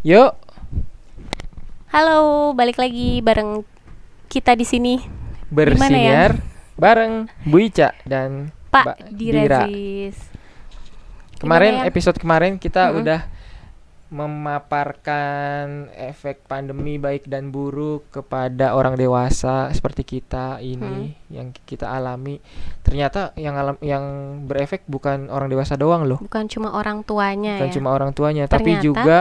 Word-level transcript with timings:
Yuk, 0.00 0.32
Halo, 1.88 2.52
balik 2.52 2.76
lagi 2.76 3.18
bareng 3.18 3.64
kita 4.28 4.52
di 4.54 4.62
sini. 4.62 4.94
bersinar 5.48 6.36
bareng 6.76 7.24
Bu 7.42 7.64
Ica 7.64 7.96
dan 8.04 8.52
Pak 8.68 8.84
Mbak 8.84 8.98
Dira. 9.10 9.64
Kemarin 11.40 11.74
ya? 11.80 11.84
episode 11.88 12.20
kemarin 12.20 12.60
kita 12.60 12.92
Mm-mm. 12.92 13.00
udah 13.00 13.20
memaparkan 14.08 15.88
efek 15.90 16.44
pandemi 16.44 16.96
baik 16.96 17.24
dan 17.24 17.48
buruk 17.48 18.08
kepada 18.10 18.72
orang 18.72 18.92
dewasa 18.92 19.68
seperti 19.70 20.04
kita 20.04 20.60
ini 20.60 21.16
yang 21.26 21.50
kita 21.58 21.88
alami. 21.88 22.44
Ternyata 22.82 23.32
yang 23.34 23.56
alam 23.56 23.80
yang 23.80 24.04
berefek 24.44 24.84
bukan 24.84 25.28
orang 25.28 25.48
dewasa 25.48 25.74
doang 25.74 26.04
loh, 26.04 26.20
Bukan 26.20 26.44
cuma 26.46 26.72
orang 26.72 27.00
tuanya 27.00 27.56
bukan 27.56 27.68
ya. 27.68 27.74
cuma 27.74 27.88
orang 27.90 28.12
tuanya, 28.12 28.44
tapi 28.44 28.76
Ternyata- 28.76 28.84
juga 28.84 29.18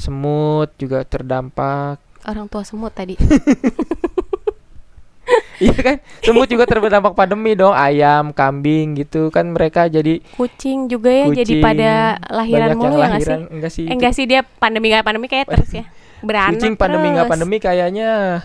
semut 0.00 0.72
juga 0.80 1.04
terdampak. 1.04 2.00
Orang 2.24 2.48
tua 2.48 2.64
semut 2.64 2.92
tadi. 2.92 3.14
Iya 5.60 5.76
kan? 5.76 5.96
Semut 6.24 6.48
juga 6.48 6.64
terdampak 6.64 7.12
pandemi 7.12 7.52
dong, 7.52 7.76
ayam, 7.76 8.32
kambing 8.32 8.96
gitu 8.96 9.28
kan 9.28 9.52
mereka 9.52 9.86
jadi 9.86 10.24
Kucing 10.34 10.88
juga 10.88 11.12
ya 11.12 11.28
jadi 11.28 11.60
Kucing, 11.60 11.62
pada 11.62 11.92
lahiran 12.32 12.68
mulu 12.80 12.96
ya 12.96 13.06
nggak 13.12 13.22
sih? 13.22 13.36
enggak 13.52 13.72
sih? 13.72 13.84
Eh 13.86 13.94
enggak 13.94 14.12
sih 14.16 14.24
dia 14.24 14.40
pandemi 14.42 14.88
nggak 14.88 15.04
pandemi 15.04 15.26
kayak 15.28 15.52
terus 15.52 15.70
ya. 15.70 15.84
Beranak 16.26 16.56
Kucing 16.56 16.74
pandemi 16.80 17.12
nggak 17.12 17.28
pandemi 17.28 17.56
kayaknya 17.60 18.40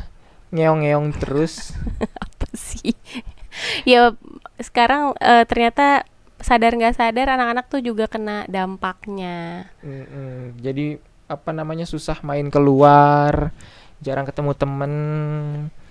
ngeong-ngeong 0.51 1.07
terus. 1.23 1.71
Apa 2.27 2.47
sih? 2.51 2.93
ya 3.87 4.11
sekarang 4.59 5.15
eh, 5.23 5.47
ternyata 5.47 6.03
sadar 6.43 6.75
nggak 6.75 6.99
sadar 6.99 7.31
anak-anak 7.39 7.65
tuh 7.71 7.79
juga 7.79 8.11
kena 8.11 8.43
dampaknya. 8.51 9.71
Mm-mm. 9.79 10.59
Jadi 10.59 10.99
apa 11.25 11.49
namanya 11.49 11.83
susah 11.83 12.21
main 12.21 12.47
keluar, 12.47 13.49
jarang 13.97 14.23
ketemu 14.23 14.51
temen, 14.53 14.93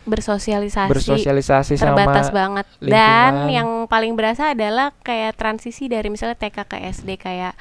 Bersosialisasi. 0.04 0.90
bersosialisasi 0.90 1.74
terbatas 1.74 2.28
sama 2.28 2.36
banget 2.38 2.66
dan 2.78 2.92
lingkungan. 3.40 3.48
yang 3.50 3.68
paling 3.84 4.12
berasa 4.12 4.52
adalah 4.52 4.92
kayak 5.00 5.32
transisi 5.34 5.88
dari 5.88 6.06
misalnya 6.06 6.36
TK 6.36 6.56
ke 6.62 6.77
SD 6.92 7.10
kayak 7.16 7.56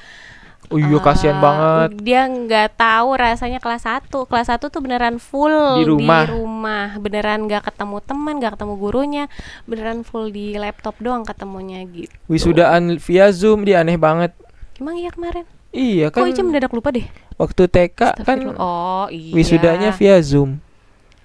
Oh 0.68 0.80
iya 0.80 0.96
kasihan 0.98 1.38
eh, 1.38 1.42
banget. 1.42 1.90
dia 2.00 2.24
nggak 2.24 2.70
tahu 2.76 3.16
rasanya 3.16 3.60
kelas 3.60 3.84
1 3.84 4.08
kelas 4.08 4.48
1 4.50 4.64
tuh 4.64 4.80
beneran 4.80 5.20
full 5.20 5.52
Di 5.76 5.84
rumah. 5.86 6.24
rumah. 6.26 6.88
beneran 6.98 7.44
nggak 7.44 7.64
ketemu 7.66 8.00
teman 8.00 8.34
nggak 8.40 8.56
ketemu 8.56 8.74
gurunya 8.78 9.24
beneran 9.64 10.04
full 10.04 10.28
di 10.28 10.56
laptop 10.56 10.96
doang 11.00 11.24
ketemunya 11.24 11.84
gitu 11.86 12.12
Wisudaan 12.28 12.96
via 12.98 13.28
Zoom 13.30 13.64
dia 13.64 13.80
aneh 13.80 13.96
banget. 13.96 14.32
emang 14.78 14.96
iya 14.96 15.12
kemarin 15.12 15.44
Iya 15.74 16.08
kok 16.08 16.22
kan 16.22 16.30
Ica 16.30 16.42
mendadak 16.42 16.70
lupa 16.70 16.94
deh 16.94 17.06
waktu 17.34 17.66
TK 17.66 18.00
kan 18.22 18.38
oh 18.56 19.10
iya 19.10 19.34
wisudanya 19.34 19.90
via 19.92 20.22
Zoom. 20.22 20.62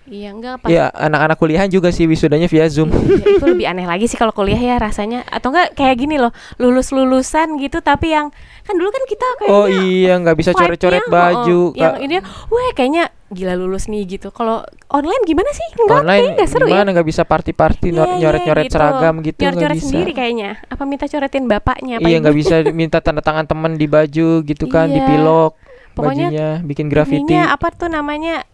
iya 0.09 0.33
enggak 0.33 0.65
pas 0.65 0.73
Iya, 0.73 0.89
anak-anak 0.89 1.37
kuliahan 1.37 1.69
juga 1.69 1.93
sih 1.93 2.09
wisudanya 2.09 2.49
via 2.49 2.65
Zoom. 2.65 2.89
Iya, 2.89 3.37
itu 3.37 3.45
lebih 3.45 3.69
aneh 3.69 3.85
lagi 3.85 4.09
sih 4.09 4.17
kalau 4.17 4.33
kuliah 4.33 4.57
ya 4.57 4.81
rasanya 4.81 5.21
atau 5.29 5.53
enggak 5.53 5.77
kayak 5.77 6.01
gini 6.01 6.17
loh 6.17 6.33
lulus 6.57 6.97
lulusan 6.97 7.61
gitu 7.61 7.85
tapi 7.85 8.17
yang 8.17 8.33
kan 8.65 8.73
dulu 8.73 8.89
kan 8.89 9.05
kita 9.05 9.27
kayaknya 9.37 9.53
Oh 9.53 9.67
iya, 9.69 10.17
nggak 10.17 10.33
bisa 10.35 10.57
coret-coret 10.57 11.05
baju. 11.07 11.61
oh, 11.69 11.77
yang 11.77 12.01
Kak. 12.01 12.05
ini 12.09 12.17
wah 12.25 12.69
kayaknya 12.73 13.13
gila 13.29 13.55
lulus 13.55 13.87
nih 13.87 14.09
gitu 14.09 14.29
kalau 14.29 14.61
online 14.89 15.21
gimana 15.23 15.51
sih 15.51 15.67
enggak 15.77 16.01
Online 16.01 16.27
nggak 16.33 16.49
seru 16.49 16.65
gimana 16.65 16.89
nggak 16.91 17.05
bisa 17.07 17.23
party-party 17.23 17.89
ya 17.89 17.93
Iya, 17.93 18.05
iya, 18.07 18.17
nyoret-nyoret 18.19 18.65
gitu. 18.65 18.75
seragam 18.75 19.15
gitu 19.21 19.39
nyoret-nyoret 19.39 19.77
bisa. 19.77 19.85
sendiri 19.85 20.13
kayaknya 20.13 20.51
apa 20.65 20.83
minta 20.83 21.05
coretin 21.05 21.45
bapaknya 21.45 21.95
apa 21.97 22.07
Iya 22.07 22.17
nggak 22.19 22.35
ibunya? 22.35 22.57
bisa 22.57 22.73
minta 22.73 22.99
tanda 22.99 23.21
tangan 23.21 23.45
temen 23.45 23.73
di 23.75 23.85
baju 23.85 24.29
gitu 24.43 24.65
kan, 24.67 24.87
Iya. 24.87 24.97
dipilok 24.99 25.53
Pokoknya 25.93 26.27
bajunya, 26.27 26.49
bikin 26.63 26.87
graffiti. 26.87 27.27
Ininya 27.29 27.51
apa 27.51 27.69
tuh 27.69 27.89
namanya 27.89 28.47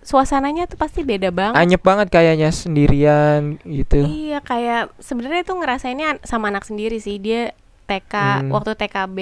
suasananya 0.00 0.64
tuh 0.66 0.76
pasti 0.76 1.00
beda 1.00 1.28
banget 1.30 1.56
Anyep 1.56 1.80
banget 1.80 2.08
kayaknya 2.08 2.50
sendirian 2.50 3.56
gitu. 3.62 4.00
Iya 4.00 4.40
kayak 4.40 4.96
sebenarnya 4.96 5.42
tuh 5.42 5.56
ngerasainnya 5.56 6.20
sama 6.22 6.48
anak 6.48 6.64
sendiri 6.64 6.96
sih 6.96 7.16
dia 7.16 7.52
TK 7.84 8.12
Hmm. 8.42 8.50
waktu 8.50 8.76
TKB 8.76 9.18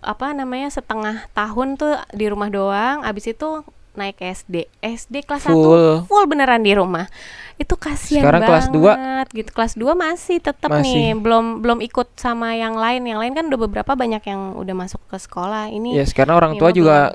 apa 0.00 0.26
namanya 0.30 0.68
setengah 0.68 1.24
tahun 1.30 1.74
tuh 1.74 1.96
di 2.10 2.26
rumah 2.26 2.48
doang 2.48 3.00
abis 3.02 3.30
itu 3.30 3.64
naik 3.94 4.18
SD 4.18 4.66
SD 4.82 5.22
kelas 5.22 5.46
1 5.46 5.54
Full. 5.54 5.86
full 6.10 6.24
beneran 6.26 6.60
di 6.60 6.74
rumah. 6.74 7.06
Itu 7.54 7.78
kasihan 7.78 8.26
Sekarang 8.26 8.42
kelas 8.42 8.66
banget 8.66 8.74
dua? 8.74 8.92
gitu. 9.30 9.50
Kelas 9.54 9.72
2 9.78 9.94
masih 9.94 10.36
tetap 10.42 10.70
nih. 10.74 11.14
Belum 11.14 11.62
belum 11.62 11.78
ikut 11.80 12.18
sama 12.18 12.58
yang 12.58 12.74
lain. 12.74 13.06
Yang 13.06 13.18
lain 13.22 13.32
kan 13.32 13.44
udah 13.46 13.60
beberapa 13.62 13.92
banyak 13.94 14.22
yang 14.26 14.58
udah 14.58 14.74
masuk 14.74 14.98
ke 15.06 15.16
sekolah. 15.16 15.70
Ini 15.70 15.94
Ya 15.94 16.04
sekarang 16.04 16.34
orang 16.34 16.52
tua 16.58 16.74
juga 16.74 17.14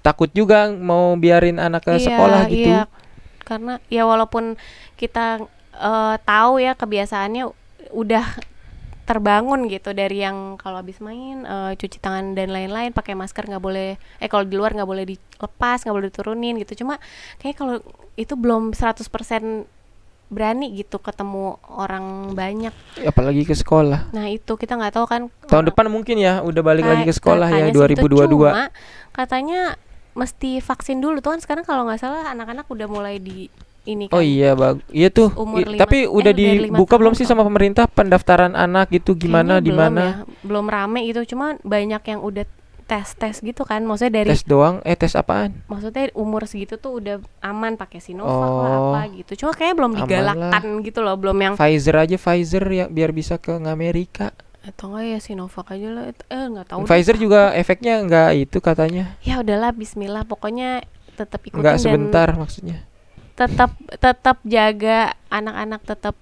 takut 0.00 0.30
juga 0.30 0.70
mau 0.70 1.16
biarin 1.16 1.58
anak 1.58 1.88
ke 1.88 1.92
Iya, 1.98 2.06
sekolah 2.06 2.42
gitu. 2.46 2.68
Iya, 2.70 2.82
karena 3.42 3.72
ya 3.90 4.02
walaupun 4.06 4.54
kita 4.94 5.42
eh, 5.74 6.14
tahu 6.22 6.62
ya 6.62 6.78
kebiasaannya 6.78 7.44
udah 7.90 8.24
terbangun 9.04 9.68
gitu 9.68 9.92
dari 9.92 10.24
yang 10.24 10.56
kalau 10.56 10.80
habis 10.80 10.98
main 10.98 11.44
eh, 11.44 11.72
cuci 11.76 12.00
tangan 12.00 12.32
dan 12.32 12.48
lain-lain 12.50 12.90
pakai 12.90 13.12
masker 13.12 13.44
nggak 13.46 13.60
boleh 13.62 14.00
eh 14.00 14.28
kalau 14.32 14.48
di 14.48 14.56
luar 14.56 14.72
nggak 14.72 14.88
boleh 14.88 15.04
dilepas 15.04 15.84
nggak 15.84 15.94
boleh 15.94 16.08
diturunin 16.08 16.54
gitu 16.64 16.84
cuma 16.84 16.96
kayak 17.38 17.56
kalau 17.60 17.76
itu 18.16 18.34
belum 18.34 18.72
100% 18.72 19.04
berani 20.32 20.72
gitu 20.72 20.98
ketemu 20.98 21.60
orang 21.68 22.32
banyak 22.32 22.72
Apalagi 23.04 23.44
ke 23.44 23.54
sekolah. 23.54 24.10
nah 24.10 24.26
itu 24.26 24.56
kita 24.56 24.74
nggak 24.74 24.96
tahu 24.96 25.06
kan 25.06 25.22
Tahun 25.46 25.68
depan 25.68 25.86
mungkin 25.92 26.16
ya 26.18 26.40
udah 26.40 26.62
balik 26.64 26.88
lagi 26.88 27.04
ke 27.04 27.14
sekolah 27.14 27.52
ya 27.52 27.68
katanya 27.68 27.86
sih 27.86 27.94
gitu. 27.94 28.08
2022. 28.08 28.50
Cuma 28.50 28.64
katanya 29.14 29.60
mesti 30.14 30.50
vaksin 30.62 30.98
dulu 31.02 31.20
tuh 31.20 31.36
kan 31.36 31.40
sekarang 31.44 31.64
kalau 31.66 31.84
nggak 31.86 32.00
salah 32.00 32.30
anak-anak 32.32 32.66
udah 32.70 32.86
mulai 32.88 33.20
di 33.20 33.50
ini 33.84 34.04
kan. 34.06 34.14
Oh 34.14 34.20
iya, 34.20 34.52
bag 34.52 34.80
iya 34.88 35.08
tuh. 35.08 35.28
Umur 35.30 35.62
lima- 35.62 35.78
tapi 35.78 36.02
eh, 36.02 36.08
udah 36.08 36.32
lima 36.32 36.44
dibuka 36.70 36.94
belum 36.96 37.12
sih 37.12 37.22
sama 37.22 37.40
pemerintah 37.40 37.84
pendaftaran 37.86 38.52
anak 38.52 38.88
gitu 38.90 39.12
gimana 39.14 39.58
di 39.58 39.70
mana? 39.70 40.02
ya, 40.02 40.14
belum 40.40 40.66
rame 40.66 41.04
gitu 41.04 41.24
cuma 41.28 41.56
banyak 41.60 42.00
yang 42.02 42.20
udah 42.20 42.44
tes 42.82 43.12
tes 43.12 43.40
gitu 43.40 43.62
kan 43.62 43.80
maksudnya 43.80 44.20
dari 44.20 44.28
Tes 44.30 44.44
doang? 44.44 44.80
Eh 44.82 44.92
tes 44.92 45.12
apaan? 45.12 45.56
maksudnya 45.66 46.12
umur 46.12 46.44
segitu 46.44 46.76
tuh 46.76 46.98
udah 46.98 47.16
aman 47.40 47.74
pakai 47.74 47.96
Sinovac 47.96 48.28
lah 48.28 48.68
Oh. 48.70 48.92
apa 48.92 49.08
gitu 49.10 49.32
cuma 49.38 49.52
kayaknya 49.52 49.74
belum 49.74 49.92
digalakkan 49.98 50.64
gitu 50.80 51.00
loh 51.00 51.16
belum 51.16 51.32
yang 51.38 51.54
Pfizer 51.54 51.96
aja 51.98 52.16
Pfizer 52.16 52.60
ya 52.66 52.84
biar 52.86 53.08
bisa 53.10 53.36
ke 53.36 53.56
Amerika. 53.58 54.36
atau 54.62 54.88
enggak 54.90 55.04
ya 55.06 55.18
Sinovac 55.18 55.68
aja 55.70 55.88
lah 55.90 56.04
eh 56.08 56.44
nggak 56.46 56.66
tahu 56.66 56.78
deh. 56.78 56.86
Pfizer 56.86 57.16
juga 57.16 57.40
efeknya 57.52 58.00
enggak 58.00 58.28
itu 58.34 58.58
katanya. 58.58 59.16
ya 59.20 59.40
udahlah 59.40 59.72
Bismillah 59.72 60.24
pokoknya 60.24 60.84
tetap 61.14 61.40
ikutin 61.42 61.60
Enggak 61.60 61.74
dan 61.74 61.82
sebentar 61.82 62.28
maksudnya. 62.34 62.78
Tetap 63.34 63.74
tetap 63.98 64.38
jaga 64.46 65.14
anak-anak 65.28 65.82
tetap 65.82 66.14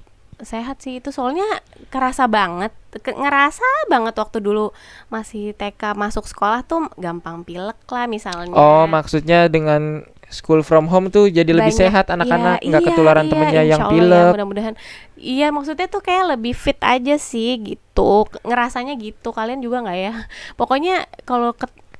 sehat 0.43 0.83
sih. 0.83 0.99
Itu 0.99 1.15
soalnya 1.15 1.47
kerasa 1.93 2.27
banget 2.27 2.73
ke- 2.91 3.15
ngerasa 3.15 3.65
banget 3.89 4.17
waktu 4.19 4.43
dulu 4.43 4.75
masih 5.09 5.55
TK 5.55 5.95
masuk 5.95 6.27
sekolah 6.27 6.67
tuh 6.67 6.89
gampang 6.99 7.47
pilek 7.47 7.79
lah 7.89 8.11
misalnya. 8.11 8.53
Oh, 8.53 8.85
maksudnya 8.91 9.47
dengan 9.47 10.03
school 10.33 10.65
from 10.65 10.89
home 10.89 11.13
tuh 11.13 11.29
jadi 11.29 11.53
lebih 11.53 11.77
Banyak- 11.77 11.83
sehat 11.93 12.07
anak-anak 12.09 12.65
iya, 12.65 12.69
nggak 12.73 12.83
iya, 12.83 12.89
ketularan 12.89 13.25
iya, 13.29 13.31
temennya 13.31 13.63
yang 13.69 13.83
ya, 13.85 13.91
pilek. 13.93 14.33
mudah-mudahan. 14.33 14.75
Iya 15.21 15.47
maksudnya 15.53 15.87
tuh 15.93 16.01
kayak 16.03 16.25
lebih 16.35 16.57
fit 16.57 16.81
aja 16.81 17.21
sih 17.21 17.61
gitu. 17.61 18.25
Ngerasanya 18.43 18.97
gitu. 18.97 19.31
Kalian 19.31 19.61
juga 19.61 19.85
nggak 19.85 19.99
ya? 20.01 20.15
Pokoknya 20.57 21.05
kalau 21.29 21.53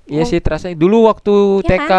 Iya 0.05 0.25
sih 0.25 0.39
terasa 0.39 0.67
dulu 0.69 1.07
waktu 1.07 1.31
Iya 1.63 1.79
TK 1.79 1.93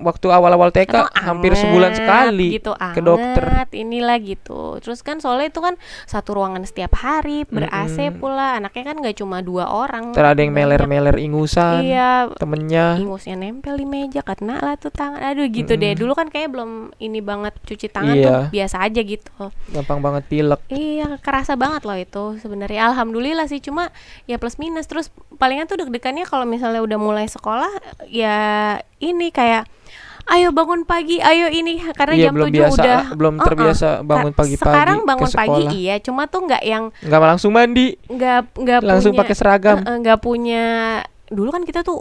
waktu 0.00 0.26
awal-awal 0.28 0.68
TK 0.68 0.90
Atau 0.90 1.06
hampir 1.22 1.50
anget 1.50 1.62
sebulan 1.62 1.92
sekali 1.94 2.48
gitu 2.52 2.72
ke 2.74 2.98
dokter. 2.98 3.44
anget, 3.46 3.68
inilah 3.72 4.18
gitu 4.18 4.60
terus 4.78 5.00
kan 5.00 5.16
soalnya 5.16 5.48
itu 5.48 5.60
kan 5.60 5.78
satu 6.04 6.34
ruangan 6.34 6.62
setiap 6.62 6.90
hari 6.96 7.46
ber 7.46 7.66
AC 7.66 7.94
Mm-mm. 8.00 8.18
pula 8.18 8.58
anaknya 8.58 8.84
kan 8.84 8.96
nggak 8.98 9.16
cuma 9.16 9.38
dua 9.38 9.64
orang 9.66 10.10
Terus 10.10 10.26
ada 10.26 10.40
yang 10.40 10.50
meler-meler 10.50 11.14
ingusan 11.16 11.78
iya 11.80 12.26
temennya. 12.32 12.98
ingusnya 12.98 13.34
nempel 13.34 13.74
di 13.74 13.86
meja 13.86 14.20
kena 14.20 14.58
lah 14.58 14.74
tuh 14.74 14.90
tangan 14.90 15.22
aduh 15.22 15.46
gitu 15.46 15.74
deh 15.74 15.88
Mm-mm. 15.88 16.00
dulu 16.00 16.12
kan 16.12 16.26
kayak 16.28 16.50
belum 16.50 16.70
ini 16.96 17.20
banget 17.20 17.54
cuci 17.60 17.86
tangan 17.88 18.14
Iya. 18.14 18.26
tuh 18.26 18.34
biasa 18.52 18.76
aja 18.80 19.00
gitu 19.00 19.30
Gampang 19.70 20.00
banget 20.00 20.24
pilek. 20.26 20.60
Iya, 20.66 21.18
kerasa 21.18 21.54
banget 21.54 21.82
loh 21.82 21.94
itu 21.94 22.24
sebenarnya. 22.38 22.88
Alhamdulillah 22.88 23.44
sih, 23.44 23.60
cuma 23.60 23.92
ya 24.24 24.34
plus 24.34 24.56
minus. 24.56 24.86
Terus 24.86 25.10
palingan 25.34 25.66
tuh 25.66 25.76
deg-degannya 25.76 26.24
kalau 26.24 26.42
misalnya 26.44 26.80
udah 26.80 26.96
mulai 26.96 27.26
sekolah, 27.26 27.43
ya 28.06 28.38
ini 28.98 29.28
kayak 29.28 29.68
ayo 30.24 30.48
bangun 30.50 30.88
pagi, 30.88 31.20
ayo 31.20 31.52
ini 31.52 31.84
karena 31.92 32.16
Iya 32.16 32.24
jam 32.24 32.32
belum 32.32 32.48
7 32.48 32.56
biasa 32.56 32.80
udah 32.80 33.00
belum 33.12 33.34
terbiasa 33.38 33.88
bangun 34.00 34.32
Ka- 34.32 34.38
pagi-pagi 34.40 34.72
Sekarang 34.72 34.98
ke 34.98 35.06
bangun 35.06 35.30
pagi 35.30 35.48
sekolah. 35.60 35.76
iya, 35.76 35.94
cuma 36.00 36.22
tuh 36.24 36.40
nggak 36.42 36.62
yang 36.64 36.84
Nggak 36.98 37.20
langsung 37.20 37.52
mandi, 37.52 37.86
nggak 38.08 38.56
nggak 38.56 38.78
langsung 38.80 39.12
punya 39.12 39.20
pakai 39.20 39.34
seragam. 39.36 39.76
nggak 39.84 40.18
punya 40.18 40.64
dulu 41.28 41.52
kan 41.52 41.62
kita 41.62 41.84
tuh 41.84 42.00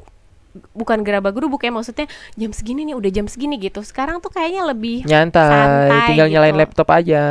bukan 0.71 1.01
gerabah 1.01 1.33
gerubuk 1.33 1.59
ya 1.59 1.73
maksudnya 1.73 2.05
jam 2.37 2.53
segini 2.53 2.85
nih 2.85 2.93
udah 2.93 3.09
jam 3.09 3.25
segini 3.25 3.57
gitu 3.57 3.81
sekarang 3.81 4.21
tuh 4.21 4.29
kayaknya 4.29 4.61
lebih 4.63 5.01
Nyantai, 5.01 5.49
santai 5.49 6.07
tinggal 6.07 6.29
nyalain 6.29 6.53
gitu. 6.53 6.61
laptop 6.61 6.87
aja. 6.93 7.23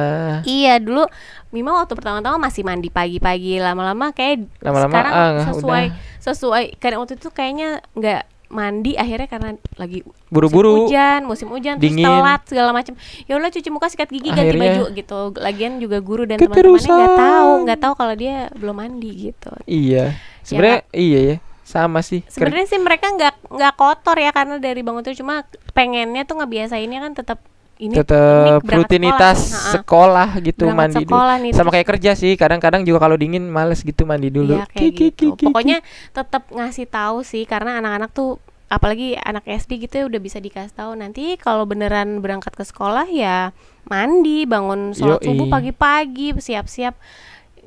Iya 0.42 0.76
dulu 0.76 1.06
Mima 1.48 1.70
waktu 1.70 1.92
pertama-tama 1.92 2.36
masih 2.36 2.64
mandi 2.64 2.88
pagi-pagi 2.88 3.60
lama-lama 3.60 4.10
kayak 4.10 4.48
Lama-lama 4.58 4.90
sekarang 4.90 5.12
ah, 5.14 5.30
sesuai 5.46 5.84
udah. 5.86 6.11
Sesuai 6.22 6.78
karena 6.78 6.96
waktu 6.96 7.18
itu 7.18 7.28
kayaknya 7.28 7.68
nggak 7.92 8.22
mandi 8.48 8.94
akhirnya 8.94 9.26
karena 9.26 9.50
lagi 9.74 10.04
Buru-buru. 10.28 10.84
hujan 10.84 11.24
musim 11.24 11.48
hujan 11.48 11.76
terus 11.76 11.88
dingin. 11.88 12.04
telat 12.04 12.44
segala 12.44 12.70
macam 12.70 12.92
ya 13.24 13.34
udah 13.34 13.48
cuci 13.48 13.68
muka 13.68 13.88
sikat 13.88 14.06
gigi 14.06 14.28
ganti 14.28 14.44
Akhirnya- 14.46 14.72
baju 14.76 14.84
gitu 14.92 15.16
lagian 15.36 15.72
juga 15.78 15.98
guru 15.98 16.22
dan 16.22 16.36
teman-temannya 16.36 16.84
nggak 16.84 17.16
tahu 17.18 17.50
nggak 17.64 17.80
tahu 17.80 17.94
kalau 17.96 18.14
dia 18.14 18.36
belum 18.52 18.76
mandi 18.76 19.10
gitu 19.26 19.50
Iya. 19.64 20.14
Sebenarnya 20.42 20.80
iya 20.92 21.20
ya. 21.24 21.36
Sama 21.62 22.02
sih. 22.02 22.20
Sebenarnya 22.26 22.66
sih 22.66 22.76
mereka 22.76 23.08
nggak 23.08 23.48
nggak 23.48 23.74
kotor 23.74 24.16
ya 24.16 24.28
karena 24.28 24.58
dari 24.58 24.82
bangun 24.82 25.00
tidur 25.00 25.24
cuma 25.24 25.46
pengennya 25.72 26.22
tuh 26.22 26.36
ngebiasainnya 26.36 27.00
kan 27.00 27.12
tetap 27.14 27.38
ini 27.82 27.94
tetap 27.94 28.62
rutinitas 28.62 29.38
sekolah. 29.74 29.74
Sekolah 29.74 30.28
gitu 30.40 30.70
Berangkat 30.70 30.78
mandi 30.78 31.02
dulu. 31.02 31.10
sekolah 31.10 31.36
nih, 31.42 31.50
Sama 31.50 31.70
kayak 31.70 31.88
kerja 31.90 32.10
sih. 32.14 32.32
Kadang-kadang 32.34 32.86
juga 32.86 33.02
kalau 33.02 33.18
dingin 33.18 33.42
males 33.44 33.82
gitu 33.82 34.06
mandi 34.06 34.30
dulu. 34.30 34.54
Iya 34.54 34.70
kayak 34.70 34.78
Ki, 34.78 34.88
ki, 34.88 35.06
gitu. 35.10 35.34
ki, 35.34 35.36
ki, 35.36 35.44
Pokoknya 35.50 35.78
tetap 36.10 36.46
ngasih 36.48 36.86
tahu 36.86 37.22
sih 37.22 37.42
karena 37.42 37.82
anak-anak 37.82 38.10
tuh 38.12 38.38
apalagi 38.66 39.18
anak 39.18 39.44
SD 39.44 39.84
gitu 39.84 39.94
ya 40.00 40.04
udah 40.08 40.16
bisa 40.16 40.38
dikasih 40.38 40.72
tahu 40.72 40.96
nanti 40.96 41.36
kalau 41.36 41.68
beneran 41.68 42.24
berangkat 42.24 42.56
ke 42.56 42.64
sekolah 42.64 43.04
ya 43.04 43.52
mandi, 43.84 44.46
bangun 44.46 44.94
sholat 44.94 45.20
Yoi. 45.20 45.26
subuh 45.28 45.46
pagi-pagi, 45.50 46.38
siap-siap 46.38 46.94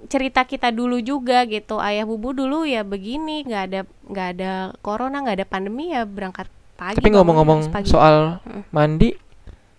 cerita 0.06 0.46
kita 0.46 0.70
dulu 0.70 1.02
juga 1.02 1.44
gitu. 1.46 1.78
Ayah 1.78 2.06
bubu 2.06 2.32
dulu 2.32 2.64
ya 2.64 2.82
begini, 2.82 3.44
nggak 3.44 3.64
ada 3.66 3.82
nggak 4.06 4.28
ada 4.34 4.52
corona, 4.80 5.22
nggak 5.22 5.38
ada 5.42 5.46
pandemi 5.46 5.92
ya 5.92 6.06
berangkat 6.06 6.46
pagi. 6.74 6.98
Tapi 6.98 7.10
ngomong-ngomong 7.12 7.70
soal 7.84 8.42
Mm. 8.42 8.64
mandi, 8.70 9.10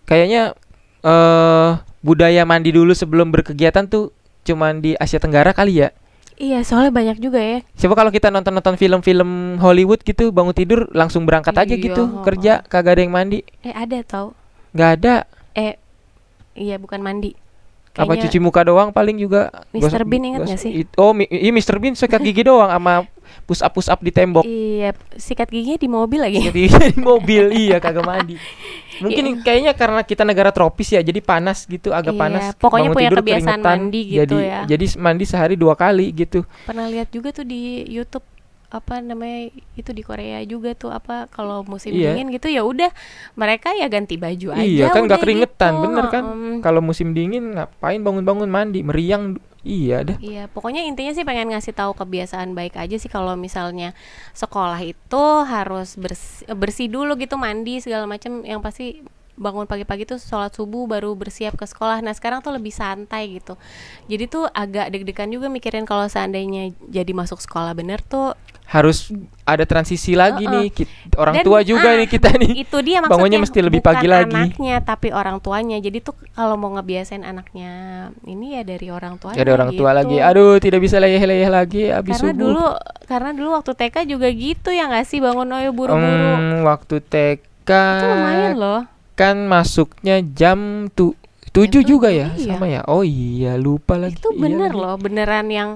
kayaknya 0.07 0.55
eh 1.03 1.71
budaya 2.01 2.43
mandi 2.43 2.71
dulu 2.71 2.93
sebelum 2.93 3.29
berkegiatan 3.29 3.85
tuh 3.85 4.15
cuman 4.43 4.79
di 4.79 4.95
Asia 4.95 5.19
Tenggara 5.19 5.51
kali 5.51 5.83
ya. 5.83 5.91
Iya, 6.37 6.61
soalnya 6.63 6.93
banyak 6.93 7.17
juga 7.17 7.41
ya. 7.41 7.65
Coba 7.75 7.97
kalau 7.97 8.13
kita 8.13 8.29
nonton-nonton 8.29 8.77
film-film 8.77 9.57
Hollywood 9.57 10.05
gitu, 10.05 10.29
bangun 10.31 10.53
tidur 10.53 10.85
langsung 10.93 11.25
berangkat 11.25 11.57
aja 11.57 11.73
Iya, 11.73 11.81
gitu 11.83 12.03
heeh. 12.05 12.23
kerja, 12.23 12.53
kagak 12.63 12.93
ada 12.93 13.03
yang 13.03 13.11
mandi. 13.11 13.41
Eh 13.61 13.73
ada 13.73 13.99
tau? 14.03 14.37
nggak 14.71 14.91
ada. 14.95 15.25
Eh 15.53 15.81
iya 16.53 16.77
bukan 16.77 17.01
mandi. 17.01 17.33
Apa 17.91 18.13
Kayaknya 18.13 18.23
cuci 18.29 18.39
muka 18.39 18.61
doang 18.61 18.93
paling 18.93 19.17
juga. 19.17 19.49
Mr. 19.73 20.05
Bean 20.05 20.21
ingat 20.27 20.45
gosok- 20.45 20.61
sih? 20.61 20.85
it- 20.85 20.93
oh, 20.95 21.11
mi- 21.11 21.25
iya 21.27 21.49
Mr. 21.49 21.81
Bean 21.81 21.97
sikat 21.97 22.21
gigi 22.21 22.45
doang 22.45 22.69
sama 22.69 23.09
push 23.49 23.65
up 23.65 23.73
push 23.73 23.89
up 23.89 23.97
di 23.99 24.13
tembok. 24.13 24.45
Iya, 24.45 24.93
sikat 25.17 25.49
giginya 25.49 25.81
di 25.81 25.89
mobil 25.89 26.21
lagi. 26.21 26.45
Jadi 26.45 26.69
di 26.93 27.01
mobil 27.01 27.45
iya 27.57 27.81
kagak 27.81 28.05
mandi. 28.05 28.37
Mungkin 29.01 29.25
kayaknya 29.41 29.73
karena 29.73 30.01
kita 30.05 30.23
negara 30.23 30.51
tropis 30.53 30.93
ya, 30.93 31.01
jadi 31.01 31.21
panas 31.25 31.65
gitu, 31.65 31.91
agak 31.97 32.13
Iya, 32.15 32.21
panas. 32.21 32.43
pokoknya 32.61 32.91
Bangun 32.93 32.97
punya 32.97 33.11
tidur 33.11 33.21
kebiasaan 33.25 33.61
mandi 33.65 34.03
gitu 34.05 34.37
jadi, 34.37 34.37
ya. 34.45 34.61
Jadi 34.69 34.85
mandi 35.01 35.25
sehari 35.25 35.55
dua 35.57 35.75
kali 35.75 36.07
gitu. 36.13 36.45
Pernah 36.69 36.87
lihat 36.93 37.09
juga 37.11 37.33
tuh 37.33 37.47
di 37.49 37.83
YouTube 37.89 38.25
apa 38.67 38.99
namanya 38.99 39.55
itu 39.79 39.91
di 39.95 40.03
Korea 40.03 40.43
juga 40.43 40.75
tuh 40.75 40.91
apa 40.91 41.31
kalau 41.31 41.63
musim 41.63 41.95
Iya. 41.95 42.19
dingin 42.19 42.35
gitu 42.35 42.51
ya 42.51 42.67
udah 42.67 42.91
mereka 43.39 43.71
ya 43.79 43.87
ganti 43.87 44.19
baju 44.19 44.59
aja 44.59 44.67
iya 44.67 44.87
kan 44.91 45.07
nggak 45.07 45.23
keringetan, 45.23 45.73
gitu. 45.79 45.83
bener 45.87 46.05
kan? 46.11 46.25
Mm. 46.27 46.59
Kalau 46.67 46.81
musim 46.83 47.15
dingin 47.15 47.55
ngapain 47.55 48.03
bangun-bangun 48.03 48.51
mandi, 48.51 48.83
meriang. 48.83 49.39
Iya 49.67 50.07
dah. 50.07 50.17
Iya, 50.23 50.47
pokoknya 50.47 50.87
intinya 50.87 51.11
sih 51.11 51.27
pengen 51.27 51.51
ngasih 51.51 51.75
tahu 51.75 51.91
kebiasaan 51.99 52.55
baik 52.55 52.79
aja 52.79 53.03
sih 53.03 53.11
kalau 53.11 53.35
misalnya 53.35 53.99
sekolah 54.31 54.79
itu 54.79 55.25
harus 55.43 55.99
bersih, 55.99 56.47
bersih 56.55 56.87
dulu 56.87 57.19
gitu 57.19 57.35
mandi 57.35 57.83
segala 57.83 58.07
macam 58.07 58.47
yang 58.47 58.63
pasti 58.63 59.03
bangun 59.37 59.65
pagi-pagi 59.65 60.05
tuh 60.07 60.17
sholat 60.17 60.51
subuh 60.51 60.85
baru 60.87 61.13
bersiap 61.13 61.55
ke 61.55 61.65
sekolah. 61.65 62.01
Nah 62.01 62.11
sekarang 62.11 62.41
tuh 62.41 62.51
lebih 62.51 62.71
santai 62.71 63.37
gitu. 63.37 63.55
Jadi 64.05 64.25
tuh 64.27 64.45
agak 64.47 64.89
deg-degan 64.89 65.29
juga 65.29 65.47
mikirin 65.47 65.85
kalau 65.85 66.05
seandainya 66.07 66.69
jadi 66.83 67.13
masuk 67.13 67.39
sekolah 67.39 67.73
bener 67.73 68.01
tuh 68.01 68.33
Harus 68.67 69.15
ada 69.45 69.63
transisi 69.63 70.13
lagi 70.13 70.43
Heeh. 70.43 70.51
nih. 70.59 70.67
kit- 70.75 70.91
orang 71.15 71.39
Dan, 71.39 71.45
tua 71.45 71.63
juga 71.63 71.87
ah, 71.87 71.95
nih 71.95 72.11
kita 72.11 72.35
nih. 72.35 72.67
itu 72.67 72.77
dia 72.83 72.99
maksudnya 72.99 73.13
Bangunnya 73.15 73.39
mesti 73.39 73.59
lebih 73.63 73.79
bukan 73.79 73.91
pagi 73.95 74.07
lagi. 74.11 74.35
anaknya 74.35 74.77
tapi 74.83 75.09
orang 75.11 75.39
tuanya. 75.39 75.79
Jadi 75.79 76.03
tuh 76.03 76.19
kalau 76.33 76.59
mau 76.59 76.75
ngebiasain 76.75 77.23
anaknya 77.23 77.71
ini 78.25 78.59
ya 78.59 78.67
dari 78.67 78.91
orang 78.91 79.23
tuanya. 79.23 79.39
Ada 79.39 79.53
orang 79.55 79.71
tua 79.71 79.95
gitu. 79.95 79.99
lagi. 80.03 80.17
Aduh, 80.19 80.59
tidak 80.59 80.83
bisa 80.83 80.99
leyeh-leyeh 80.99 81.47
lagi 81.47 81.83
habis 81.89 82.19
karena 82.19 82.27
subuh. 82.27 82.43
dulu 82.43 82.65
karena 83.07 83.31
dulu 83.31 83.49
waktu 83.55 83.71
TK 83.73 83.97
juga 84.05 84.29
gitu 84.29 84.69
ya 84.69 84.91
nggak 84.91 85.07
sih 85.07 85.23
bangun 85.23 85.47
ayo 85.53 85.71
buru-buru 85.71 86.03
Hmm, 86.35 86.67
waktu 86.67 86.95
TK 86.99 87.71
itu 87.71 88.07
lumayan 88.09 88.53
loh 88.57 88.83
kan 89.17 89.37
masuknya 89.43 90.21
jam 90.23 90.87
tu 90.93 91.17
tujuh 91.49 91.81
juga 91.81 92.09
ya? 92.09 92.29
iya. 92.37 92.53
sama 92.53 92.69
ya? 92.69 92.85
Oh 92.85 93.01
iya 93.01 93.57
lupa 93.57 93.97
lagi. 93.97 94.15
Itu 94.15 94.29
Iya 94.29 94.39
bener 94.39 94.71
lagi. 94.71 94.79
loh 94.79 94.95
beneran 94.97 95.47
yang 95.49 95.71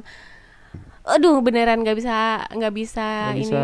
aduh 1.00 1.40
beneran 1.40 1.80
nggak 1.80 1.96
bisa 1.96 2.16
nggak 2.46 2.72
bisa 2.72 3.06
Nggak 3.26 3.34
ini. 3.34 3.42
bisa 3.42 3.62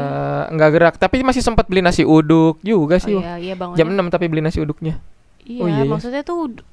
nggak 0.51 0.71
gerak. 0.73 0.95
Tapi 0.97 1.21
masih 1.21 1.45
sempat 1.45 1.69
beli 1.69 1.85
nasi 1.85 2.03
uduk 2.03 2.57
juga 2.61 2.97
oh 2.97 3.05
sih 3.05 3.15
iya 3.15 3.37
iya 3.37 3.55
bangun 3.55 3.77
jam 3.77 3.87
6 3.87 4.09
tapi 4.09 4.27
beli 4.27 4.41
nasi 4.41 4.59
uduknya. 4.59 4.97
Iya, 5.45 5.61
oh 5.61 5.69
iya, 5.69 5.79
iya. 5.79 5.87
maksudnya 5.87 6.25
tuh 6.25 6.51
ud- 6.51 6.65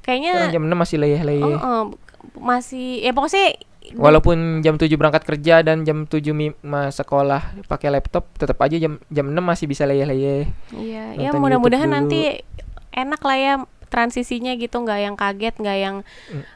Sekarang 0.00 0.24
kayaknya 0.24 0.50
jam 0.50 0.64
6 0.64 0.74
masih 0.74 0.96
leyeh-leyeh. 0.98 1.44
Oh, 1.44 1.54
oh, 1.54 1.82
masih 2.34 2.98
ya 2.98 3.12
pokoknya 3.12 3.54
walaupun 3.94 4.60
jam 4.60 4.76
7 4.76 4.88
berangkat 4.94 5.22
kerja 5.22 5.60
dan 5.60 5.82
jam 5.82 6.04
7 6.04 6.32
mi- 6.32 6.56
ma- 6.60 6.88
sekolah 6.88 7.66
pakai 7.66 7.90
laptop 7.90 8.30
tetap 8.34 8.56
aja 8.58 8.78
jam 8.78 9.02
jam 9.08 9.26
6 9.28 9.38
masih 9.38 9.66
bisa 9.66 9.84
leyeh-leyeh. 9.84 10.48
Iya 10.72 11.04
ya 11.18 11.30
mudah-mudahan 11.32 11.90
nanti 11.90 12.40
enak 12.92 13.20
lah 13.20 13.36
ya 13.36 13.54
transisinya 13.88 14.56
gitu 14.56 14.80
nggak 14.80 15.00
yang 15.02 15.16
kaget 15.16 15.54
nggak 15.60 15.78
yang 15.78 15.96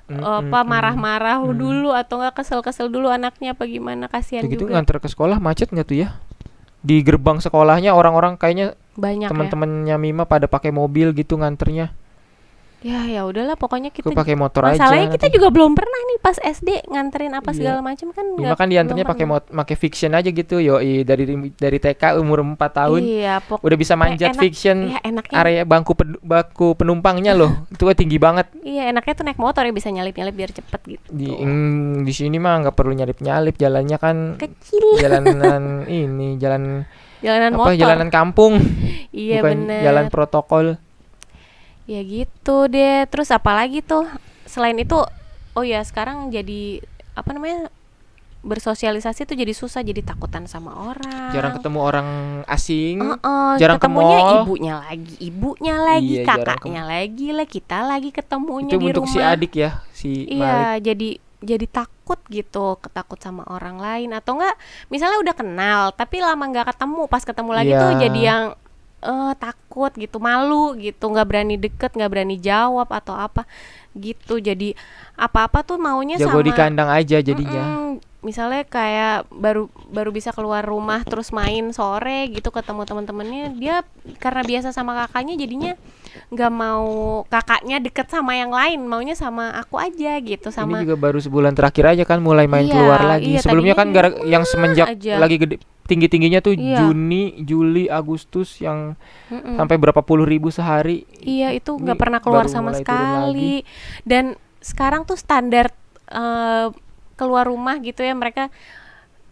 Mm, 0.08 0.16
mm, 0.16 0.24
apa 0.24 0.60
marah-marah 0.64 1.36
mm. 1.38 1.52
dulu 1.52 1.90
atau 1.92 2.16
nggak 2.16 2.40
kesel-kesel 2.40 2.88
dulu 2.88 3.12
anaknya 3.12 3.52
apa 3.52 3.68
gimana 3.68 4.08
kasihan 4.08 4.48
Begitu 4.48 4.64
juga. 4.64 4.80
nganter 4.80 4.96
ke 5.04 5.08
sekolah 5.10 5.36
macet 5.36 5.68
nggak 5.68 5.84
tuh 5.84 5.98
ya? 6.00 6.08
Di 6.80 7.02
gerbang 7.04 7.42
sekolahnya 7.42 7.92
orang-orang 7.92 8.38
kayaknya 8.38 8.72
banyak 8.96 9.28
ya. 9.28 9.32
teman-temannya 9.34 9.96
Mima 9.98 10.24
pada 10.24 10.48
pakai 10.48 10.72
mobil 10.72 11.12
gitu 11.12 11.36
nganternya 11.36 11.92
ya 12.78 13.02
ya 13.02 13.22
udahlah 13.22 13.54
pokoknya 13.54 13.88
kita 13.88 14.12
pakai 14.12 14.34
motor 14.34 14.62
aja 14.62 14.76
masalahnya 14.76 15.08
kita 15.10 15.26
nanti. 15.26 15.34
juga 15.34 15.48
belum 15.48 15.72
pernah 15.72 16.00
nih 16.04 16.18
pas 16.18 16.36
SD 16.36 16.68
nganterin 16.86 17.32
apa 17.32 17.48
Iya. 17.48 17.56
segala 17.56 17.80
macam 17.80 18.08
kan 18.10 18.26
nggak- 18.30 18.54
kan 18.54 18.68
diantarnya 18.68 19.04
pakai 19.04 19.26
mot 19.26 19.42
pakai 19.44 19.74
fiction 19.74 20.12
aja 20.12 20.28
gitu 20.28 20.56
yoi 20.56 21.00
dari 21.00 21.24
dari 21.50 21.78
TK 21.78 22.16
umur 22.16 22.44
4 22.44 22.56
tahun. 22.70 23.00
Iya 23.00 23.40
pok 23.40 23.58
udah 23.60 23.76
bisa 23.76 23.94
manjat 23.94 24.30
enak- 24.30 24.42
fiction 24.42 24.76
iya 24.86 25.00
enaknya. 25.02 25.34
area 25.34 25.62
bangku 25.62 25.92
pen- 25.92 26.20
bangku 26.20 26.74
penumpangnya 26.74 27.32
loh. 27.32 27.50
Itu 27.72 27.84
kan 27.84 27.96
tinggi 27.96 28.16
banget. 28.16 28.52
Iya 28.60 28.88
enaknya 28.88 29.14
tuh 29.14 29.24
naik 29.24 29.38
motor 29.38 29.62
ya 29.62 29.72
bisa 29.72 29.88
nyalip 29.88 30.12
nyalip 30.12 30.34
biar 30.34 30.50
cepet 30.50 30.80
gitu. 30.86 31.06
Di 31.10 31.32
mm, 31.32 32.04
di 32.04 32.12
sini 32.12 32.36
mah 32.36 32.60
nggak 32.60 32.74
perlu 32.74 32.92
nyalip 32.92 33.18
nyalip 33.18 33.56
jalannya 33.56 33.96
kan 33.96 34.16
kecil. 34.36 34.84
jalanan 35.02 35.82
ini 35.86 36.36
jalan 36.36 36.84
jalanan 37.18 37.50
apa 37.52 37.60
motor. 37.66 37.74
jalanan 37.74 38.08
kampung. 38.10 38.54
Iya 39.16 39.40
bukan 39.40 39.64
bener. 39.64 39.80
jalan 39.80 40.04
protokol 40.06 40.66
ya 41.86 42.00
gitu 42.02 42.66
deh. 42.66 43.06
Terus 43.06 43.30
apalagi 43.30 43.80
tuh? 43.80 44.06
Selain 44.44 44.74
itu 44.74 44.98
oh 45.52 45.64
ya 45.64 45.80
sekarang 45.80 46.28
jadi 46.28 46.82
apa 47.12 47.30
namanya 47.30 47.72
bersosialisasi 48.42 49.26
tuh 49.26 49.34
jadi 49.34 49.50
susah 49.50 49.82
jadi 49.82 50.06
takutan 50.06 50.46
sama 50.46 50.70
orang. 50.86 51.34
Jarang 51.34 51.58
ketemu 51.58 51.78
orang 51.80 52.08
asing 52.46 53.02
Heeh, 53.02 53.50
jarang 53.58 53.74
ke 53.74 53.82
ketemunya 53.82 54.18
mall. 54.20 54.34
ibunya 54.38 54.74
lagi 54.78 55.14
ibunya 55.18 55.74
lagi 55.76 56.14
Iya, 56.14 56.24
jarang 56.28 56.46
kakaknya 56.54 56.82
lagi 56.84 57.26
lah 57.30 57.46
kita 57.48 57.78
lagi 57.82 58.10
ketemunya 58.10 58.70
itu 58.70 58.78
di 58.78 58.86
untuk 58.86 59.02
rumah. 59.02 59.10
si 59.12 59.18
adik 59.18 59.52
ya 59.56 59.70
si 59.90 60.10
Malik. 60.12 60.30
iya 60.30 60.56
jadi 60.78 61.08
jadi 61.36 61.66
takut 61.68 62.20
gitu 62.28 62.78
ketakut 62.78 63.18
sama 63.18 63.42
orang 63.46 63.76
lain. 63.76 64.14
Atau 64.14 64.38
enggak 64.38 64.54
misalnya 64.86 65.18
udah 65.18 65.34
kenal 65.34 65.80
tapi 65.90 66.16
lama 66.18 66.44
nggak 66.44 66.70
ketemu 66.70 67.02
pas 67.06 67.22
ketemu 67.22 67.50
lagi 67.50 67.72
Iya. 67.72 67.82
tuh 67.82 67.92
jadi 67.98 68.20
yang 68.22 68.42
eh 69.04 69.32
takut 69.36 69.92
gitu 69.94 70.16
malu 70.18 70.72
gitu 70.80 71.04
nggak 71.12 71.26
berani 71.28 71.56
deket 71.60 71.92
nggak 71.92 72.10
berani 72.10 72.36
jawab 72.40 72.88
atau 72.88 73.12
apa 73.12 73.44
gitu 73.96 74.40
jadi 74.40 74.76
apa-apa 75.16 75.64
tuh 75.64 75.76
maunya 75.80 76.16
jago 76.20 76.40
sama 76.40 76.44
di 76.44 76.52
kandang 76.52 76.88
aja 76.88 77.20
jadinya 77.20 77.64
Mm-mm. 77.64 78.00
Misalnya 78.20 78.64
kayak 78.64 79.28
baru 79.28 79.68
baru 79.86 80.10
bisa 80.10 80.32
keluar 80.32 80.60
rumah 80.60 81.02
terus 81.02 81.30
main 81.30 81.70
sore 81.70 82.26
gitu 82.28 82.48
ketemu 82.48 82.82
teman-temannya 82.82 83.54
dia 83.54 83.84
karena 84.18 84.42
biasa 84.42 84.70
sama 84.70 84.96
kakaknya 84.96 85.36
jadinya 85.36 85.72
nggak 86.26 86.52
mau 86.52 86.86
kakaknya 87.28 87.76
deket 87.78 88.08
sama 88.08 88.34
yang 88.34 88.48
lain 88.48 88.82
maunya 88.82 89.12
sama 89.12 89.52
aku 89.52 89.76
aja 89.76 90.16
gitu 90.18 90.48
sama 90.48 90.80
ini 90.80 90.88
juga 90.88 90.96
baru 90.98 91.20
sebulan 91.20 91.52
terakhir 91.52 91.84
aja 91.92 92.04
kan 92.04 92.18
mulai 92.18 92.48
main 92.48 92.66
Iya, 92.66 92.72
keluar 92.72 93.00
lagi 93.04 93.30
iya, 93.30 93.40
sebelumnya 93.44 93.74
kan 93.76 93.92
gara 93.92 94.10
yang 94.24 94.42
semenjak 94.42 94.90
aja. 94.90 95.20
lagi 95.20 95.36
gede 95.36 95.56
tinggi 95.86 96.10
tingginya 96.10 96.40
tuh 96.40 96.56
Iya. 96.56 96.82
Juni 96.82 97.36
Juli 97.38 97.86
Agustus 97.86 98.58
yang 98.58 98.98
Mm-mm. 99.28 99.54
sampai 99.54 99.76
berapa 99.76 100.00
puluh 100.00 100.24
ribu 100.24 100.50
sehari 100.50 101.06
Iya 101.20 101.52
itu 101.52 101.76
nggak 101.76 101.94
pernah 101.94 102.18
keluar 102.18 102.48
sama 102.48 102.74
sekali 102.74 103.62
dan 104.02 104.34
sekarang 104.58 105.04
tuh 105.04 105.14
standar 105.14 105.70
eh, 106.08 106.66
keluar 107.16 107.48
rumah 107.48 107.80
gitu 107.80 108.04
ya 108.04 108.12
mereka 108.12 108.52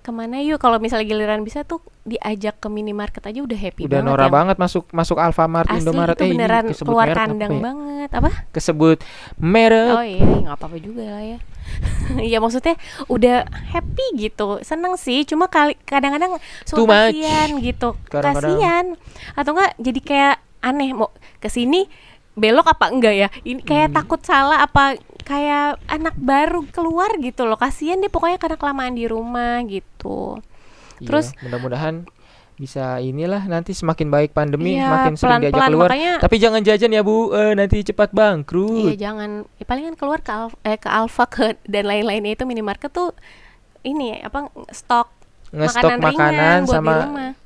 ke 0.04 0.12
mana 0.12 0.36
yuk? 0.44 0.60
Kalau 0.60 0.76
misalnya 0.76 1.08
giliran 1.08 1.40
bisa 1.40 1.64
tuh 1.64 1.80
diajak 2.04 2.60
ke 2.60 2.68
minimarket 2.68 3.24
aja 3.24 3.40
udah 3.40 3.56
happy 3.56 3.88
Udah 3.88 4.04
banget 4.04 4.08
norak 4.12 4.28
yang 4.28 4.36
banget 4.36 4.56
masuk 4.60 4.84
masuk 4.92 5.16
Alfamart, 5.16 5.64
asli 5.72 5.80
Indomaret. 5.80 6.16
itu 6.20 6.24
eh 6.28 6.32
beneran 6.36 6.64
kesebut 6.68 6.88
keluar 6.92 7.06
merek 7.08 7.16
apa 7.16 7.24
kandang 7.24 7.52
ya? 7.56 7.62
banget. 7.64 8.10
Apa? 8.12 8.30
Kesebut 8.52 8.98
merek. 9.40 9.92
oh 9.96 10.04
iya 10.04 10.24
nggak 10.44 10.56
apa-apa 10.60 10.76
juga 10.76 11.04
lah 11.08 11.24
ya. 11.24 11.38
Iya 12.20 12.38
maksudnya 12.44 12.76
udah 13.08 13.48
happy 13.72 14.06
gitu. 14.20 14.60
Seneng 14.60 15.00
sih 15.00 15.24
cuma 15.24 15.48
kali 15.48 15.80
kadang-kadang 15.88 16.36
suka 16.68 17.08
kasihan 17.08 17.48
gitu. 17.64 17.96
Kasihan. 18.12 18.84
Atau 19.32 19.56
enggak 19.56 19.72
jadi 19.80 20.00
kayak 20.04 20.36
aneh 20.60 20.92
mau 20.92 21.08
ke 21.40 21.48
sini 21.48 21.88
belok 22.34 22.66
apa 22.68 22.90
enggak 22.90 23.14
ya? 23.14 23.28
Ini 23.40 23.60
kayak 23.60 23.88
Hmm. 23.90 23.96
takut 23.96 24.20
salah 24.20 24.60
apa 24.60 24.94
kayak 25.22 25.78
anak 25.86 26.14
baru 26.14 26.66
keluar 26.68 27.14
gitu 27.16 27.44
loh. 27.44 27.54
Kasihan 27.54 27.96
deh 27.96 28.08
pokoknya 28.08 28.36
karena 28.36 28.56
kelamaan 28.56 28.94
di 28.94 29.06
rumah 29.06 29.62
gitu. 29.64 30.42
Iya, 30.98 31.06
Terus- 31.06 31.32
mudah-mudahan 31.40 32.06
bisa 32.54 33.02
inilah 33.02 33.42
nanti 33.44 33.74
semakin 33.74 34.08
baik 34.08 34.30
pandemi 34.30 34.78
Iya, 34.78 34.86
makin 34.86 35.14
sering 35.18 35.42
diajak 35.42 35.58
pelan-pelan, 35.58 35.70
keluar. 35.74 35.88
makanya- 35.90 36.18
Tapi 36.22 36.36
jangan 36.38 36.60
jajan 36.62 36.90
ya 36.90 37.02
Bu, 37.02 37.16
Eh, 37.30 37.52
nanti 37.52 37.82
cepat 37.82 38.10
Iya 38.10 38.16
bangkrut. 38.16 38.94
jangan. 38.94 39.30
Ya, 39.58 39.64
palingan 39.66 39.94
keluar 39.94 40.22
ke 40.22 40.30
Alf- 40.30 40.60
eh, 40.62 40.78
ke 40.78 40.86
Alfa 40.86 41.26
ke 41.26 41.44
dan 41.66 41.84
lain-lainnya 41.84 42.30
itu 42.32 42.46
minimarket 42.46 42.90
tuh 42.90 43.10
ini 43.82 44.16
apa 44.18 44.46
stok 44.70 45.10
Ngestok 45.50 45.82
makanan 45.86 45.98
ringan 46.00 46.14
makanan 46.34 46.58
buat 46.62 46.74
sama 46.74 46.94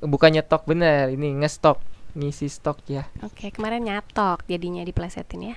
bukannya 0.00 0.40
tok 0.40 0.62
bener, 0.64 1.08
ini 1.10 1.28
ngestok, 1.36 1.76
ngisi 2.18 2.50
stok 2.50 2.82
ya. 2.90 3.06
Oke, 3.22 3.54
kemarin 3.54 3.86
nyatok 3.86 4.42
jadinya 4.50 4.82
diplesetin 4.82 5.54
ya. 5.54 5.56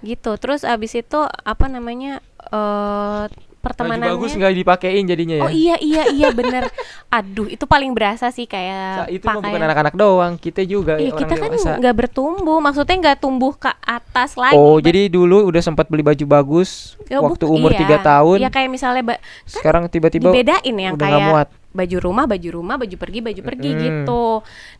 Gitu. 0.00 0.32
Terus 0.40 0.64
abis 0.64 0.96
itu 0.96 1.20
apa 1.22 1.68
namanya 1.68 2.24
eh 2.48 3.28
Baju 3.64 3.72
pertemanannya 3.72 4.20
bagus 4.20 4.36
nggak 4.36 4.54
dipakein 4.60 5.04
jadinya 5.08 5.36
ya. 5.40 5.44
Oh 5.48 5.48
iya 5.48 5.76
iya 5.80 6.02
iya 6.12 6.28
bener. 6.36 6.68
Aduh, 7.16 7.48
itu 7.48 7.64
paling 7.64 7.96
berasa 7.96 8.28
sih 8.28 8.44
kayak 8.44 9.08
Sa- 9.08 9.08
itu 9.08 9.24
mah 9.24 9.40
bukan 9.40 9.48
pakaian. 9.56 9.64
anak-anak 9.64 9.94
doang, 9.96 10.32
kita 10.36 10.60
juga 10.68 11.00
Iya, 11.00 11.16
kita 11.16 11.32
kan 11.32 11.48
nggak 11.80 11.96
bertumbuh, 11.96 12.60
maksudnya 12.60 12.96
nggak 13.00 13.18
tumbuh 13.24 13.56
ke 13.56 13.72
atas 13.80 14.36
lagi. 14.36 14.52
Oh, 14.52 14.76
jadi 14.76 15.08
dulu 15.08 15.48
udah 15.48 15.64
sempat 15.64 15.88
beli 15.88 16.04
baju 16.04 16.24
bagus 16.28 17.00
Ya, 17.08 17.24
waktu 17.24 17.48
umur 17.48 17.72
iya. 17.72 17.80
tiga 17.80 17.96
tahun. 18.04 18.44
Iya 18.44 18.52
kayak 18.52 18.68
misalnya 18.68 19.02
ba- 19.16 19.22
Sekarang 19.48 19.88
tiba-tiba 19.88 20.28
dibedain 20.28 20.76
yang 20.76 20.94
udah 21.00 21.08
kayak 21.08 21.24
muat. 21.32 21.48
Baju 21.74 21.96
rumah, 21.98 22.24
baju 22.24 22.48
rumah, 22.54 22.78
baju 22.78 22.94
pergi, 22.94 23.18
baju 23.18 23.40
pergi 23.42 23.68
Mm-mm. 23.68 23.82
gitu. 23.82 24.24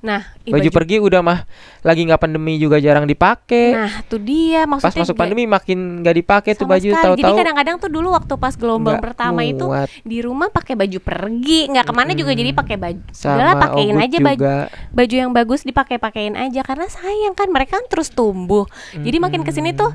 Nah, 0.01 0.21
ih, 0.41 0.55
Baju 0.55 0.71
pergi 0.71 0.97
udah 0.97 1.21
mah 1.21 1.39
lagi 1.83 2.07
nggak 2.07 2.17
pandemi 2.17 2.55
juga 2.57 2.79
jarang 2.79 3.03
dipakai. 3.03 3.75
Nah, 3.75 3.93
tuh 4.07 4.23
dia 4.23 4.63
Pas 4.63 4.79
maksudnya 4.79 5.03
masuk 5.03 5.11
nggak- 5.11 5.19
pandemi 5.19 5.45
makin 5.45 5.79
nggak 6.01 6.17
dipakai 6.17 6.53
tuh 6.55 6.65
baju 6.65 6.87
sekali. 6.87 6.95
Jadi 6.95 7.03
tahu-tahu 7.21 7.37
kadang-kadang 7.37 7.77
tuh 7.77 7.91
dulu 7.91 8.15
waktu 8.15 8.35
pas 8.39 8.55
gelombang 8.55 9.03
pertama 9.03 9.43
itu 9.43 9.67
muat. 9.67 9.91
di 10.01 10.19
rumah 10.23 10.49
pakai 10.49 10.79
baju 10.79 10.99
pergi, 10.99 11.59
nggak 11.69 11.85
ke 11.85 11.93
mana 11.93 12.15
juga 12.15 12.31
Mm-mm. 12.31 12.41
jadi 12.41 12.51
pakai 12.55 12.77
baju. 12.79 13.01
Udahlah 13.11 13.57
pakein 13.59 13.97
aja 13.99 14.19
baju 14.23 14.39
juga. 14.39 14.57
baju 14.89 15.15
yang 15.19 15.31
bagus 15.35 15.61
dipakai-pakein 15.63 16.35
aja 16.35 16.63
karena 16.63 16.87
sayang 16.87 17.35
kan 17.35 17.51
mereka 17.51 17.75
kan 17.75 17.91
terus 17.91 18.07
tumbuh. 18.09 18.71
Jadi 18.95 19.19
makin 19.19 19.43
ke 19.43 19.51
sini 19.51 19.75
tuh 19.75 19.91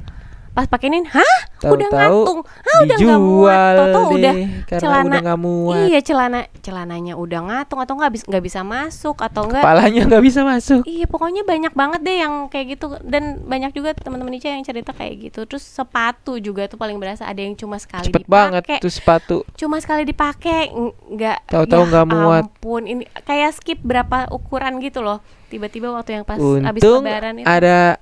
pas 0.60 0.68
pakeinin, 0.68 1.08
hah 1.08 1.36
udah 1.64 1.88
Tahu-tahu 1.88 1.96
ngantung, 1.96 2.40
hah 2.44 2.78
udah 2.84 2.98
nggak 3.00 3.22
muat, 3.22 3.76
Tau-tau 3.80 4.04
deh, 4.12 4.36
udah 4.68 4.80
celana 4.80 5.16
udah 5.24 5.38
muat. 5.40 5.80
Iya 5.88 6.00
celana 6.04 6.40
celananya 6.60 7.14
udah 7.16 7.40
ngatung 7.48 7.80
atau 7.80 7.94
nggak 7.96 8.12
bisa 8.12 8.24
nggak 8.28 8.44
bisa 8.44 8.60
masuk 8.62 9.18
atau 9.20 9.48
enggak 9.48 9.64
Kepalanya 9.64 10.02
nggak 10.04 10.24
bisa 10.24 10.42
masuk. 10.44 10.82
Iya 10.84 11.08
pokoknya 11.08 11.48
banyak 11.48 11.72
banget 11.72 12.00
deh 12.04 12.18
yang 12.20 12.34
kayak 12.48 12.76
gitu 12.76 13.00
dan 13.08 13.40
banyak 13.42 13.72
juga 13.72 13.96
teman-teman 13.96 14.36
Ica 14.36 14.52
yang 14.52 14.68
cerita 14.68 14.92
kayak 14.92 15.32
gitu. 15.32 15.48
Terus 15.48 15.64
sepatu 15.64 16.36
juga 16.38 16.68
tuh 16.68 16.76
paling 16.76 17.00
berasa 17.00 17.24
ada 17.24 17.40
yang 17.40 17.56
cuma 17.56 17.80
sekali 17.80 18.12
Cepet 18.12 18.28
dipakai, 18.28 18.36
banget 18.36 18.64
tuh 18.84 18.92
sepatu. 18.92 19.38
cuma 19.56 19.80
sekali 19.80 20.04
dipakai 20.04 20.70
ng- 20.70 21.16
nggak 21.16 21.38
Tahu-tahu 21.48 21.84
ya 21.84 21.90
nggak 21.90 22.06
muat. 22.10 22.44
Ampun 22.44 22.84
ini 22.84 23.04
kayak 23.24 23.56
skip 23.56 23.80
berapa 23.80 24.28
ukuran 24.30 24.84
gitu 24.84 25.00
loh. 25.00 25.24
Tiba-tiba 25.48 25.90
waktu 25.90 26.20
yang 26.20 26.26
pas 26.28 26.38
abis 26.38 26.82
Untung 26.84 27.04
lebaran 27.04 27.40
itu. 27.40 27.48
ada 27.48 27.98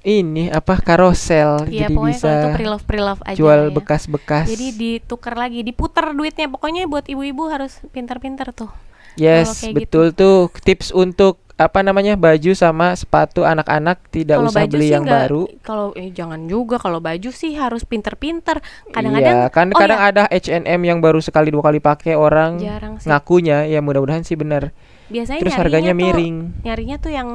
ini 0.00 0.48
apa 0.48 0.78
karosel 0.78 1.66
Iya 1.66 1.84
jadi 1.84 1.94
pokoknya 1.94 2.08
bisa 2.10 2.30
itu 2.30 2.48
pre-love 2.54 2.84
pre-love 2.84 3.20
aja 3.22 3.36
jual 3.36 3.60
ya. 3.62 3.70
bekas-bekas. 3.70 4.46
Jadi 4.46 4.66
ditukar 4.72 5.34
lagi, 5.34 5.60
diputer 5.60 6.10
duitnya. 6.10 6.46
Pokoknya 6.46 6.84
buat 6.84 7.04
ibu-ibu 7.04 7.46
harus 7.46 7.76
pintar-pintar 7.90 8.50
tuh. 8.50 8.72
yes, 9.14 9.60
kayak 9.60 9.74
gitu. 9.74 9.78
betul 9.78 10.06
tuh 10.12 10.36
tips 10.62 10.88
untuk 10.90 11.36
apa 11.54 11.82
namanya 11.82 12.14
baju 12.14 12.54
sama 12.54 12.94
sepatu 12.94 13.42
anak-anak 13.42 13.98
tidak 14.08 14.38
Kalau 14.38 14.46
usah 14.48 14.62
baju 14.62 14.72
beli 14.72 14.88
yang 14.88 15.02
nggak- 15.02 15.20
baru. 15.20 15.42
Kalau 15.60 15.86
eh, 15.92 16.08
jangan 16.08 16.40
juga 16.46 16.78
kalau 16.78 16.98
baju 16.98 17.28
sih 17.28 17.52
harus 17.52 17.82
pinter-pinter. 17.82 18.62
Kadang-kadang 18.88 19.36
Iya, 19.36 19.50
kan 19.50 19.66
oh 19.68 19.76
kadang 19.76 19.98
iya, 19.98 20.08
ada 20.08 20.22
H&M 20.30 20.80
yang 20.80 20.98
baru 20.98 21.18
sekali 21.18 21.50
dua 21.50 21.60
kali 21.62 21.78
pakai 21.78 22.14
orang 22.14 22.56
jarang 22.56 22.94
sih. 22.96 23.10
ngakunya 23.10 23.66
ya 23.66 23.78
mudah-mudahan 23.78 24.22
sih 24.22 24.34
benar. 24.34 24.70
Biasanya 25.08 25.40
Terus 25.40 25.50
nyarinya 25.50 25.64
harganya 25.64 25.90
tuh- 25.90 26.00
miring. 26.02 26.36
nyarinya 26.62 26.96
tuh 26.98 27.10
yang 27.10 27.28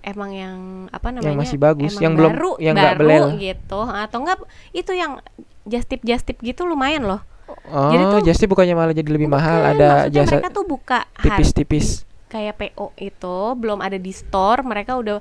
emang 0.00 0.30
yang 0.32 0.56
apa 0.88 1.08
namanya 1.10 1.36
masih 1.38 1.56
bagus, 1.56 1.92
yang 1.96 2.12
belum- 2.12 2.32
baru, 2.32 2.52
yang 2.58 2.74
nggak 2.74 2.96
belel. 2.96 3.24
gitu 3.36 3.80
atau 3.80 4.18
enggak 4.18 4.38
itu 4.72 4.92
yang 4.92 5.20
just 5.64 5.86
tip 5.86 6.00
just 6.02 6.24
tip 6.24 6.38
gitu 6.38 6.64
lumayan 6.64 7.04
loh 7.04 7.20
Oh, 7.66 7.88
Jadi 7.88 8.04
tuh- 8.06 8.24
jadi 8.26 8.44
bukannya 8.44 8.74
malah 8.74 8.92
jadi 8.92 9.08
lebih 9.08 9.24
mahal 9.26 9.64
Bukan, 9.64 9.72
ada 9.74 9.88
maksudnya 10.04 10.12
jasa 10.14 10.32
mereka 10.34 10.48
tuh 10.50 10.64
buka 10.66 10.98
tipis-tipis. 11.18 11.86
kayak 12.26 12.54
PO 12.54 12.92
itu 12.94 13.36
belum 13.54 13.80
ada 13.80 13.96
di 13.96 14.10
store 14.10 14.60
mereka 14.62 14.96
udah 14.96 15.16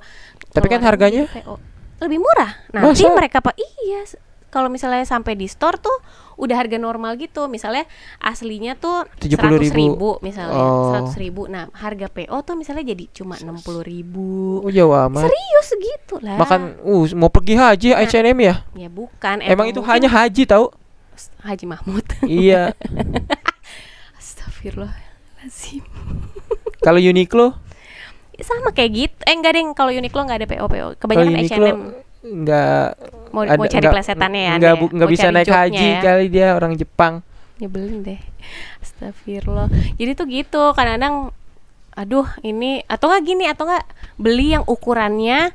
Tapi 0.49 0.67
kan 0.67 0.79
harganya? 0.81 1.23
PO 1.25 1.55
lebih 1.97 2.19
murah 2.19 2.51
nanti 2.69 3.01
Masa? 3.01 3.15
mereka 3.15 3.39
pak 3.39 3.55
iya 3.55 4.03
kalau 4.47 4.67
misalnya 4.67 5.03
sampai 5.03 5.35
di 5.35 5.45
store 5.45 5.77
tuh 5.77 5.97
udah 6.37 6.53
harga 6.55 6.77
normal 6.77 7.17
gitu 7.17 7.49
misalnya 7.49 7.83
aslinya 8.17 8.77
tuh 8.77 9.09
70.000. 9.17 9.33
seratus 9.33 9.71
ribu 9.73 10.09
misalnya 10.21 10.53
Oh. 10.55 10.93
seratus 10.93 11.15
ribu 11.17 11.41
nah 11.45 11.65
harga 11.73 12.07
PO 12.07 12.37
tuh 12.43 12.53
misalnya 12.53 12.85
jadi 12.87 13.09
cuma 13.11 13.35
enam 13.35 13.57
puluh 13.57 13.81
ribu 13.81 14.61
Oh, 14.61 14.69
jauh 14.69 14.93
amat. 14.93 15.25
serius 15.25 15.69
gitu 15.75 16.21
lah 16.21 16.37
Makan 16.37 16.77
uh 16.79 17.05
mau 17.13 17.27
pergi 17.27 17.53
haji 17.55 17.89
Nah. 17.91 18.05
H&M 18.05 18.37
ya? 18.37 18.55
ya 18.75 18.87
bukan 18.87 19.41
Emang 19.41 19.67
itu 19.67 19.81
mungkin 19.81 19.91
hanya 19.97 20.09
haji 20.09 20.43
tahu? 20.45 20.69
Haji 21.41 21.65
Mahmud 21.65 22.05
iya. 22.23 22.77
Astagfirullahaladzim 24.17 25.83
Kalau 26.85 27.01
Uniqlo, 27.01 27.57
sama 28.37 28.69
kayak 28.69 28.91
gitu 28.93 29.17
eh 29.25 29.33
enggak 29.33 29.57
deh 29.57 29.65
kalau 29.73 29.89
Uniqlo 29.89 30.21
nggak 30.21 30.37
ada 30.37 30.47
PO 30.47 30.65
PO 30.69 30.87
kebanyakan 31.01 31.33
H&M 31.41 31.79
nggak 32.27 32.83
mau, 33.29 33.41
ada 33.41 33.55
mau 33.55 33.65
cari 33.65 33.79
nggak- 33.79 33.93
plesetannya 33.93 34.41
ya 34.41 34.53
nggak 34.55 34.73
ya? 34.73 34.85
nggak 34.89 35.09
bisa 35.09 35.27
naik 35.29 35.47
haji 35.49 35.87
ya? 35.89 35.99
kali 36.01 36.25
dia 36.27 36.47
orang 36.51 36.73
Jepang. 36.73 37.13
nyebelin 37.57 38.01
deh 38.01 38.19
Astagfirullah 38.79 39.65
jadi 39.95 40.11
tuh 40.13 40.25
gitu 40.25 40.63
kadang-kadang 40.71 41.33
aduh 41.91 42.29
ini 42.41 42.85
atau 42.85 43.09
enggak 43.09 43.23
gini 43.25 43.45
atau 43.45 43.65
enggak 43.65 43.85
beli 44.15 44.53
yang 44.53 44.61
ukurannya 44.63 45.49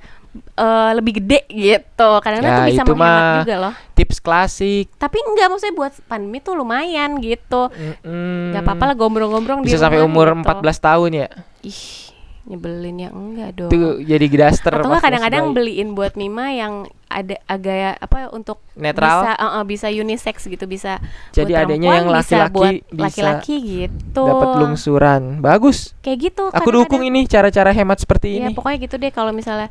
eh, 0.56 0.90
lebih 0.92 1.22
gede 1.22 1.46
gitu 1.46 2.10
kadang-kadang 2.18 2.50
Ya, 2.50 2.58
tuh 2.58 2.66
bisa 2.68 2.82
menghemat 2.84 2.98
mah 2.98 3.38
juga 3.40 3.56
loh 3.60 3.74
Tips 3.92 4.18
klasik. 4.18 4.90
tapi 4.96 5.22
enggak 5.22 5.46
maksudnya 5.46 5.76
buat 5.76 5.94
pandemi 6.02 6.38
tuh 6.38 6.54
lumayan 6.54 7.16
gitu 7.18 7.70
nggak 8.50 8.60
apa-apa 8.60 8.84
lah 8.84 8.96
gombrong-gombrong 8.96 9.62
di 9.62 9.70
Bisa 9.70 9.78
sampai 9.80 10.00
rumah 10.00 10.10
umur 10.26 10.26
gitu. 10.34 10.58
14 10.58 10.74
tahun 10.82 11.10
ya. 11.14 11.28
ih 11.62 12.10
nyebelin 12.42 12.96
ya 12.98 13.08
enggak 13.14 13.50
dong 13.54 13.70
Itu 13.70 14.02
jadi 14.02 14.26
daster. 14.26 14.74
atau 14.74 14.98
kadang-kadang 14.98 15.54
beliin 15.54 15.94
buat 15.94 16.18
Mima 16.18 16.50
yang 16.50 16.90
ada 17.06 17.38
agak 17.46 18.02
apa 18.02 18.34
untuk 18.34 18.58
Netral? 18.74 19.22
bisa 19.22 19.32
uh, 19.38 19.46
uh, 19.60 19.62
bisa 19.62 19.86
unisex 19.88 20.50
gitu 20.50 20.66
bisa 20.66 20.98
Jadi 21.30 21.54
buat 21.54 21.62
adanya 21.70 21.88
yang 22.02 22.08
laki-laki 22.10 22.82
bisa 22.90 23.04
laki-laki 23.06 23.56
gitu 23.86 24.24
dapat 24.26 24.48
lungsuran. 24.58 25.38
Bagus. 25.38 25.94
kayak 26.02 26.18
gitu 26.18 26.50
Aku 26.50 26.74
dukung 26.74 27.06
ini 27.06 27.30
cara-cara 27.30 27.70
hemat 27.70 28.02
seperti 28.02 28.42
ya 28.42 28.50
ini. 28.50 28.56
pokoknya 28.56 28.78
gitu 28.82 28.96
deh 28.98 29.12
kalau 29.14 29.30
misalnya 29.30 29.70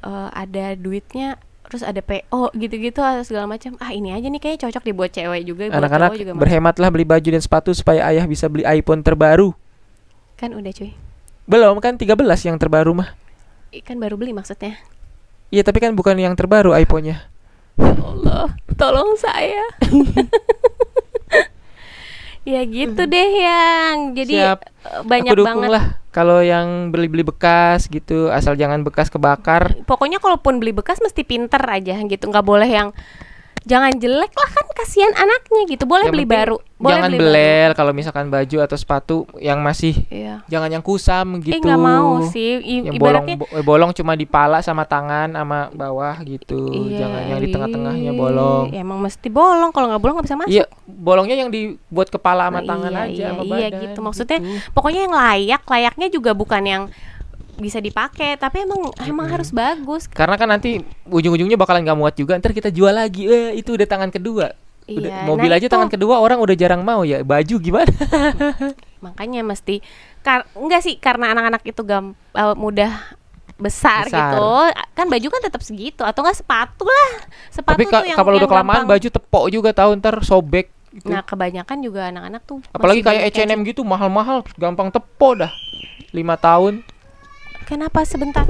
uh, 0.00 0.32
ada 0.32 0.72
duitnya 0.72 1.36
terus 1.66 1.82
ada 1.82 1.98
PO 1.98 2.54
gitu-gitu 2.54 3.02
atau 3.02 3.26
segala 3.26 3.50
macam 3.50 3.74
ah 3.76 3.90
ini 3.90 4.14
aja 4.14 4.30
nih 4.30 4.38
kayaknya 4.38 4.70
cocok 4.70 4.82
dibuat 4.86 5.10
cewek 5.10 5.42
juga 5.42 5.66
buat 5.66 5.82
Anak-anak 5.82 6.10
berhematlah 6.38 6.88
beli 6.88 7.02
baju 7.02 7.28
dan 7.28 7.42
sepatu 7.42 7.74
supaya 7.74 8.06
ayah 8.06 8.22
bisa 8.24 8.46
beli 8.46 8.62
iPhone 8.62 9.02
terbaru. 9.02 9.50
kan 10.38 10.54
udah 10.54 10.70
cuy 10.70 10.94
Belum 11.46 11.78
kan 11.78 11.94
13 11.94 12.18
yang 12.44 12.58
terbaru 12.58 12.92
mah. 12.92 13.14
Ih, 13.70 13.82
kan 13.82 13.98
baru 13.98 14.14
beli 14.14 14.30
maksudnya 14.30 14.78
Iya 15.50 15.62
tapi 15.62 15.78
kan 15.78 15.94
bukan 15.94 16.18
yang 16.18 16.34
terbaru 16.34 16.74
iPhone-nya. 16.74 17.22
ya 17.78 17.94
Allah 18.02 18.50
tolong 18.74 19.14
saya 19.20 19.66
ya 22.46 22.62
gitu 22.62 23.02
deh 23.04 23.30
yang 23.42 24.14
jadi. 24.14 24.54
Siap. 24.54 24.58
eh, 24.64 25.02
banyak 25.04 25.32
Aku 25.34 25.38
dukung 25.44 25.66
banget 25.66 25.70
lah 25.76 25.84
kalau 26.10 26.40
yang 26.40 26.88
beli-beli 26.88 27.20
bekas 27.20 27.92
gitu, 27.92 28.32
asal 28.32 28.56
jangan 28.56 28.80
bekas 28.80 29.12
kebakar. 29.12 29.76
pokoknya 29.84 30.16
kalaupun 30.16 30.56
beli 30.56 30.72
bekas 30.72 30.96
mesti 31.04 31.28
pinter 31.28 31.60
aja 31.60 32.00
gitu 32.00 32.24
nggak 32.32 32.46
boleh 32.46 32.64
yang 32.64 32.88
jangan 33.66 33.90
jelek 33.98 34.30
lah 34.30 34.48
kan 34.48 34.66
kasihan 34.78 35.10
anaknya 35.12 35.62
gitu. 35.66 35.84
Boleh 35.84 36.06
Yang 36.06 36.14
beli 36.14 36.26
baru 36.26 36.56
boleh 36.76 36.92
jangan 36.92 37.08
beli 37.08 37.18
belel 37.18 37.70
kalau 37.72 37.92
misalkan 37.96 38.28
baju 38.28 38.56
atau 38.60 38.76
sepatu 38.76 39.16
yang 39.40 39.64
masih 39.64 39.96
iya. 40.06 40.44
jangan 40.44 40.68
yang 40.68 40.84
kusam 40.84 41.40
gitu. 41.40 41.56
eh 41.56 41.60
nggak 41.60 41.80
mau 41.80 42.20
sih. 42.28 42.60
I- 42.60 42.84
yang 42.84 43.00
bolong 43.00 43.24
ibaratnya 43.24 43.36
bo- 43.40 43.50
eh, 43.50 43.64
bolong 43.64 43.90
cuma 43.90 44.12
di 44.12 44.28
pala 44.28 44.60
sama 44.60 44.84
tangan 44.84 45.32
sama 45.32 45.72
bawah 45.72 46.14
gitu. 46.22 46.68
Iya, 46.86 47.00
jangan 47.00 47.22
yang 47.26 47.40
di 47.40 47.48
tengah-tengahnya 47.48 48.12
bolong. 48.12 48.64
Ya 48.70 48.84
emang 48.84 49.00
mesti 49.00 49.26
bolong. 49.26 49.72
Kalau 49.72 49.88
nggak 49.88 50.02
bolong 50.04 50.14
nggak 50.20 50.26
bisa 50.28 50.36
masuk. 50.36 50.52
iya 50.52 50.64
bolongnya 50.84 51.36
yang 51.36 51.50
dibuat 51.50 52.12
kepala 52.12 52.52
sama 52.52 52.60
Nah, 52.60 52.68
tangan 52.68 52.92
iya, 52.92 53.02
aja 53.02 53.12
iya, 53.16 53.26
sama 53.32 53.42
iya 53.42 53.50
badan 53.50 53.80
gitu. 53.82 53.98
Maksudnya 54.04 54.38
gitu. 54.38 54.58
pokoknya 54.70 55.00
yang 55.08 55.14
layak 55.16 55.62
layaknya 55.66 56.08
juga 56.12 56.30
bukan 56.32 56.62
yang 56.62 56.82
bisa 57.56 57.78
dipakai 57.78 58.36
tapi 58.36 58.62
emang 58.62 58.78
emang 59.02 59.26
harus 59.26 59.48
bagus. 59.48 60.06
Karena 60.06 60.34
kan 60.34 60.46
nanti 60.46 60.78
ujung-ujungnya 61.04 61.56
bakalan 61.56 61.82
nggak 61.82 61.96
muat 61.96 62.14
juga. 62.14 62.36
Ntar 62.36 62.52
kita 62.52 62.68
jual 62.68 62.90
lagi. 62.90 63.24
Eh 63.24 63.56
itu 63.56 63.72
udah 63.72 63.84
tangan 63.84 64.08
kedua. 64.08 64.52
Udah, 64.86 65.10
Iya, 65.10 65.26
mobil 65.26 65.50
nah 65.50 65.58
aja 65.58 65.66
itu. 65.66 65.72
tangan 65.72 65.90
kedua 65.90 66.16
orang 66.16 66.38
udah 66.38 66.54
jarang 66.54 66.80
mau 66.80 67.02
ya. 67.02 67.20
Baju 67.20 67.56
gimana? 67.58 67.90
Makanya 69.04 69.42
mesti 69.42 69.82
kar 70.20 70.46
enggak 70.52 70.80
sih 70.80 70.94
karena 70.96 71.32
anak-anak 71.32 71.62
itu 71.64 71.82
gam 71.82 72.14
eh, 72.30 72.54
mudah 72.54 72.92
besar, 73.56 74.04
Besar. 74.04 74.36
gitu 74.36 74.46
kan 74.92 75.06
baju 75.08 75.26
kan 75.26 75.40
tetap 75.42 75.60
segitu. 75.60 76.04
Atau 76.04 76.22
enggak 76.22 76.38
sepatu 76.38 76.84
lah. 76.84 77.10
Sepatu 77.48 77.74
tapi 77.74 77.84
ka- 77.84 78.04
tuh 78.04 78.06
yang, 78.06 78.16
kalau 78.16 78.36
udah 78.36 78.46
kelamaan 78.46 78.76
gampang. 78.84 78.90
baju 78.94 79.08
tepok 79.10 79.44
juga 79.48 79.70
tahu 79.72 79.90
ntar 79.96 80.16
sobek 80.22 80.68
gitu. 80.92 81.12
nah 81.12 81.20
kebanyakan 81.20 81.76
juga 81.82 82.08
anak-anak 82.08 82.40
tuh 82.46 82.64
apalagi 82.72 83.04
kayak 83.04 83.28
H&M 83.28 83.60
gitu 83.66 83.84
mahal-mahal 83.84 84.40
gampang 84.56 84.88
tepok 84.88 85.44
dah. 85.44 85.52
Lima 86.08 86.36
tahun 86.36 86.80
kenapa? 87.66 88.06
Sebentar. 88.06 88.46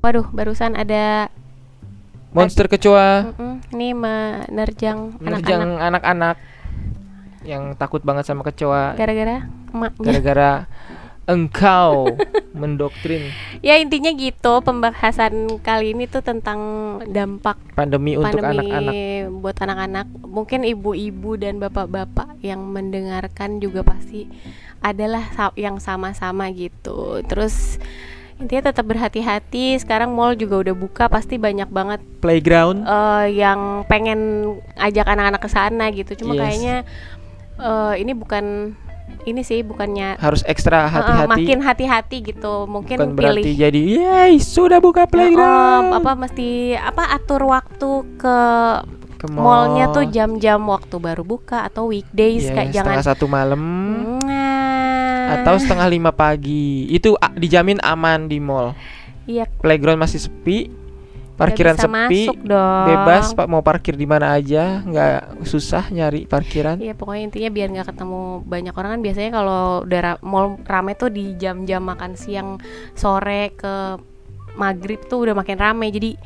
Waduh 0.00 0.26
barusan 0.32 0.80
ada 0.80 1.28
monster 2.32 2.72
kecoa 2.72 3.36
mm-mm, 3.36 3.54
ini 3.76 3.92
menerjang 3.92 5.20
menerjang 5.20 5.60
anak-anak. 5.76 6.32
anak-anak 6.32 6.36
yang 7.44 7.76
takut 7.76 8.00
banget 8.00 8.24
sama 8.24 8.40
kecoa 8.40 8.96
gara-gara 8.96 9.44
emaknya. 9.76 10.04
Gara-gara 10.08 10.52
engkau 11.28 12.16
mendoktrin. 12.60 13.32
Ya 13.64 13.80
intinya 13.80 14.12
gitu 14.12 14.60
pembahasan 14.60 15.58
kali 15.64 15.96
ini 15.96 16.04
tuh 16.04 16.20
tentang 16.20 16.60
dampak 17.08 17.56
pandemi 17.72 18.20
untuk 18.20 18.44
anak-anak. 18.44 18.92
buat 19.40 19.56
anak-anak. 19.56 20.06
Mungkin 20.20 20.68
ibu-ibu 20.68 21.40
dan 21.40 21.56
bapak-bapak 21.56 22.36
yang 22.44 22.60
mendengarkan 22.68 23.58
juga 23.58 23.80
pasti 23.80 24.28
adalah 24.84 25.24
yang 25.56 25.80
sama-sama 25.80 26.52
gitu. 26.52 27.24
Terus 27.24 27.80
intinya 28.40 28.72
tetap 28.72 28.88
berhati-hati. 28.88 29.76
Sekarang 29.76 30.12
mall 30.16 30.36
juga 30.36 30.60
udah 30.64 30.74
buka 30.76 31.08
pasti 31.12 31.36
banyak 31.36 31.68
banget 31.68 32.00
playground. 32.20 32.84
eh, 32.84 33.36
yang 33.36 33.84
pengen 33.88 34.52
ajak 34.76 35.04
anak-anak 35.08 35.40
ke 35.40 35.50
sana 35.52 35.88
gitu. 35.92 36.12
Cuma 36.24 36.36
Yes. 36.36 36.40
kayaknya 36.40 36.76
eh, 37.60 37.94
ini 38.00 38.12
bukan 38.16 38.72
ini 39.28 39.42
sih 39.44 39.60
bukannya 39.60 40.16
harus 40.16 40.40
ekstra 40.48 40.88
hati-hati. 40.88 41.28
makin 41.28 41.60
hati-hati 41.60 42.16
gitu 42.24 42.64
mungkin 42.64 42.96
bukan 42.96 43.16
pilih 43.16 43.44
berarti 43.44 43.52
jadi 43.56 43.80
yay 44.00 44.32
sudah 44.40 44.80
buka 44.80 45.04
playground. 45.04 46.00
apa 46.00 46.12
mesti 46.16 46.76
apa 46.76 47.14
atur 47.14 47.44
waktu 47.48 47.90
ke 48.16 48.38
Ke 49.20 49.28
mallnya 49.28 49.92
tuh 49.92 50.08
jam-jam 50.08 50.64
waktu 50.64 50.96
baru 50.96 51.20
buka 51.20 51.68
atau 51.68 51.92
weekdays 51.92 52.48
Yes, 52.48 52.56
kayak 52.56 52.72
jangan 52.72 52.96
setengah 52.96 53.04
satu 53.04 53.26
malam. 53.28 53.60
Nah, 54.24 55.44
atau 55.44 55.60
setengah 55.60 55.92
lima 55.92 56.08
pagi. 56.08 56.88
Itu 56.88 57.20
dijamin 57.36 57.84
aman 57.84 58.32
di 58.32 58.40
mall. 58.40 58.72
Iya. 59.28 59.44
Playground 59.60 60.00
masih 60.00 60.24
sepi 60.24 60.72
parkiran 61.40 61.74
bisa 61.74 61.88
sepi 61.88 62.20
masuk 62.28 62.38
dong. 62.44 62.84
bebas 62.84 63.24
pak. 63.32 63.46
Mau 63.48 63.62
parkir 63.64 63.96
di 63.96 64.04
mana 64.04 64.36
aja 64.36 64.84
nggak 64.84 65.40
susah 65.42 65.88
nyari 65.88 66.28
parkiran. 66.28 66.76
Iya 66.76 66.92
pokoknya 66.92 67.22
intinya 67.24 67.50
biar 67.50 67.68
nggak 67.72 67.88
ketemu 67.90 68.20
banyak 68.44 68.74
orang. 68.76 68.90
Kan 68.92 69.02
biasanya 69.02 69.30
kalau 69.32 69.62
udah 69.82 70.00
ra- 70.00 70.20
mall 70.20 70.60
rame 70.62 70.92
tuh 70.94 71.08
di 71.08 71.32
jam-jam 71.34 71.80
makan 71.80 72.12
siang 72.14 72.60
sore 72.92 73.56
ke 73.56 73.96
maghrib 74.54 75.00
tuh 75.08 75.24
udah 75.24 75.34
makin 75.34 75.56
rame. 75.56 75.88
Jadi 75.88 76.20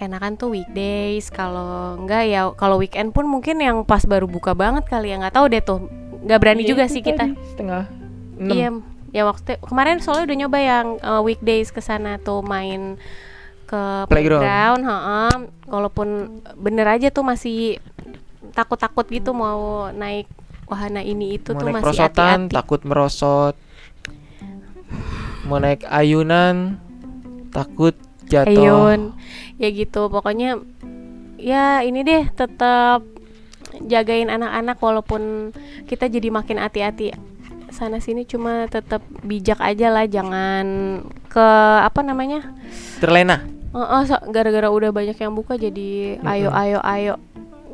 enakan 0.00 0.34
tuh 0.34 0.48
weekdays. 0.50 1.28
Kalau 1.28 2.00
enggak 2.00 2.24
ya 2.24 2.48
kalau 2.56 2.80
weekend 2.80 3.12
pun 3.12 3.28
mungkin 3.28 3.60
yang 3.60 3.84
pas 3.84 4.02
baru 4.02 4.24
buka 4.24 4.56
banget 4.56 4.88
kali 4.88 5.12
ya. 5.12 5.20
Nggak 5.20 5.34
tahu 5.36 5.46
deh 5.52 5.60
tuh. 5.60 5.80
Nggak 6.24 6.40
berani 6.40 6.62
Iya, 6.64 6.70
juga 6.72 6.84
sih 6.88 7.04
kita. 7.04 7.28
setengah 7.52 7.84
enam. 8.40 8.54
Iya, 8.56 8.68
ya 9.12 9.22
waktu 9.28 9.60
kemarin 9.60 10.00
soalnya 10.00 10.32
udah 10.32 10.38
nyoba 10.40 10.58
yang 10.58 10.86
uh, 10.98 11.20
weekdays 11.20 11.68
ke 11.68 11.78
sana 11.78 12.16
tuh 12.16 12.40
main 12.40 12.96
ke 13.64 14.06
Playground. 14.06 14.44
playground, 14.44 14.82
heeh. 14.84 15.34
Walaupun 15.66 16.08
bener 16.60 16.86
aja 16.88 17.08
tuh 17.10 17.24
masih 17.26 17.80
takut-takut 18.54 19.08
gitu 19.10 19.34
mau 19.34 19.90
naik 19.90 20.30
wahana 20.70 21.02
ini 21.02 21.36
itu 21.42 21.52
mau 21.52 21.60
tuh 21.60 21.66
naik 21.68 21.76
masih 21.82 22.00
hati-hati. 22.06 22.52
takut 22.54 22.80
merosot 22.86 23.54
mau 25.44 25.60
naik 25.60 25.84
ayunan 25.90 26.80
takut 27.52 27.92
jatuh 28.24 28.48
Ayun, 28.48 29.00
ya 29.60 29.68
gitu. 29.68 30.08
Pokoknya 30.08 30.56
ya 31.36 31.84
ini 31.84 32.00
deh 32.00 32.24
tetap 32.32 33.04
jagain 33.84 34.30
anak-anak 34.32 34.78
walaupun 34.80 35.52
kita 35.84 36.08
jadi 36.08 36.30
makin 36.30 36.62
hati-hati 36.62 37.12
sana 37.74 37.98
sini 37.98 38.22
cuma 38.22 38.70
tetap 38.70 39.02
bijak 39.26 39.58
aja 39.58 39.90
lah 39.90 40.06
jangan 40.06 40.66
ke 41.26 41.48
apa 41.82 42.00
namanya 42.06 42.54
terlena 43.02 43.42
Oh, 43.74 44.02
so- 44.04 44.22
gara-gara 44.30 44.70
udah 44.70 44.88
banyak 44.88 45.14
yang 45.14 45.34
buka 45.34 45.54
jadi 45.54 46.22
ayo 46.22 46.48
Mm-mm. 46.48 46.62
ayo 46.62 46.78
ayo 46.80 47.14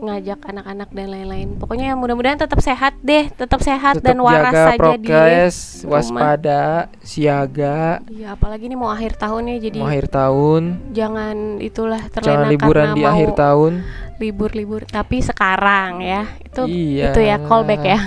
ngajak 0.01 0.41
anak-anak 0.43 0.89
dan 0.91 1.13
lain-lain. 1.13 1.61
Pokoknya 1.61 1.93
mudah-mudahan 1.93 2.41
tetap 2.41 2.57
sehat 2.59 2.97
deh, 2.99 3.29
tetap 3.29 3.61
sehat 3.61 4.01
tetap 4.01 4.09
dan 4.09 4.17
waras 4.19 4.49
jaga 4.49 4.65
saja 4.73 4.93
di 4.97 5.05
prokes 5.05 5.57
rumah. 5.85 5.93
waspada 5.93 6.61
siaga 7.05 8.01
Iya, 8.09 8.33
apalagi 8.33 8.65
ini 8.65 8.81
mau 8.81 8.89
akhir 8.89 9.21
tahun 9.21 9.43
ya 9.47 9.57
jadi 9.61 9.77
mau 9.77 9.93
akhir 9.93 10.09
tahun 10.09 10.63
jangan 10.91 11.37
itulah 11.61 12.01
jangan 12.09 12.17
terlena 12.17 12.49
liburan 12.49 12.81
karena 12.83 12.97
di 12.97 13.03
mau 13.03 13.13
akhir 13.13 13.31
tahun 13.37 13.73
libur-libur. 14.17 14.83
Tapi 14.85 15.17
sekarang 15.21 16.01
ya, 16.01 16.23
itu 16.41 16.63
Iya. 16.65 17.07
itu 17.13 17.21
ya 17.21 17.37
callback 17.39 17.85
ya. 17.85 18.01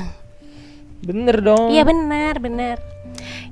bener 1.04 1.38
dong 1.40 1.70
Iya 1.70 1.84
benar, 1.84 2.42
benar. 2.42 2.78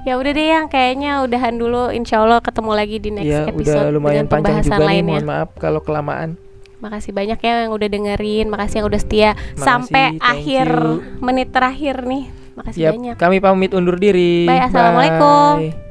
Ya 0.02 0.18
udah 0.18 0.32
deh 0.32 0.48
yang 0.48 0.66
kayaknya 0.66 1.22
udahan 1.22 1.56
dulu. 1.56 1.90
Insya 1.90 2.20
Allah 2.20 2.40
ketemu 2.40 2.72
lagi 2.72 2.98
di 2.98 3.10
next 3.10 3.28
Iya, 3.28 3.42
episode 3.48 3.78
udah 3.80 3.94
lumayan 3.94 4.14
dengan 4.20 4.28
panjang 4.28 4.46
pembahasan 4.58 4.72
juga 4.72 4.82
nih 4.82 4.90
lainnya. 4.90 5.14
mohon 5.14 5.28
maaf 5.28 5.50
kalau 5.56 5.80
kelamaan 5.80 6.30
Makasih 6.78 7.14
banyak 7.14 7.38
ya 7.38 7.54
yang 7.62 7.72
udah 7.72 7.88
dengerin, 7.88 8.46
makasih 8.50 8.82
yang 8.82 8.88
udah 8.90 8.98
setia 8.98 9.30
Makasih, 9.32 9.62
sampai 9.62 10.06
akhir 10.18 10.68
you. 10.68 11.22
menit 11.22 11.48
terakhir 11.50 11.96
nih. 12.02 12.24
Makasih 12.52 12.82
Yap, 12.82 12.92
banyak. 12.92 13.16
kami 13.16 13.38
pamit 13.38 13.72
undur 13.72 13.96
diri 13.96 14.50
Bye, 14.50 14.66
assalamualaikum. 14.66 15.54
Bye. 15.62 15.91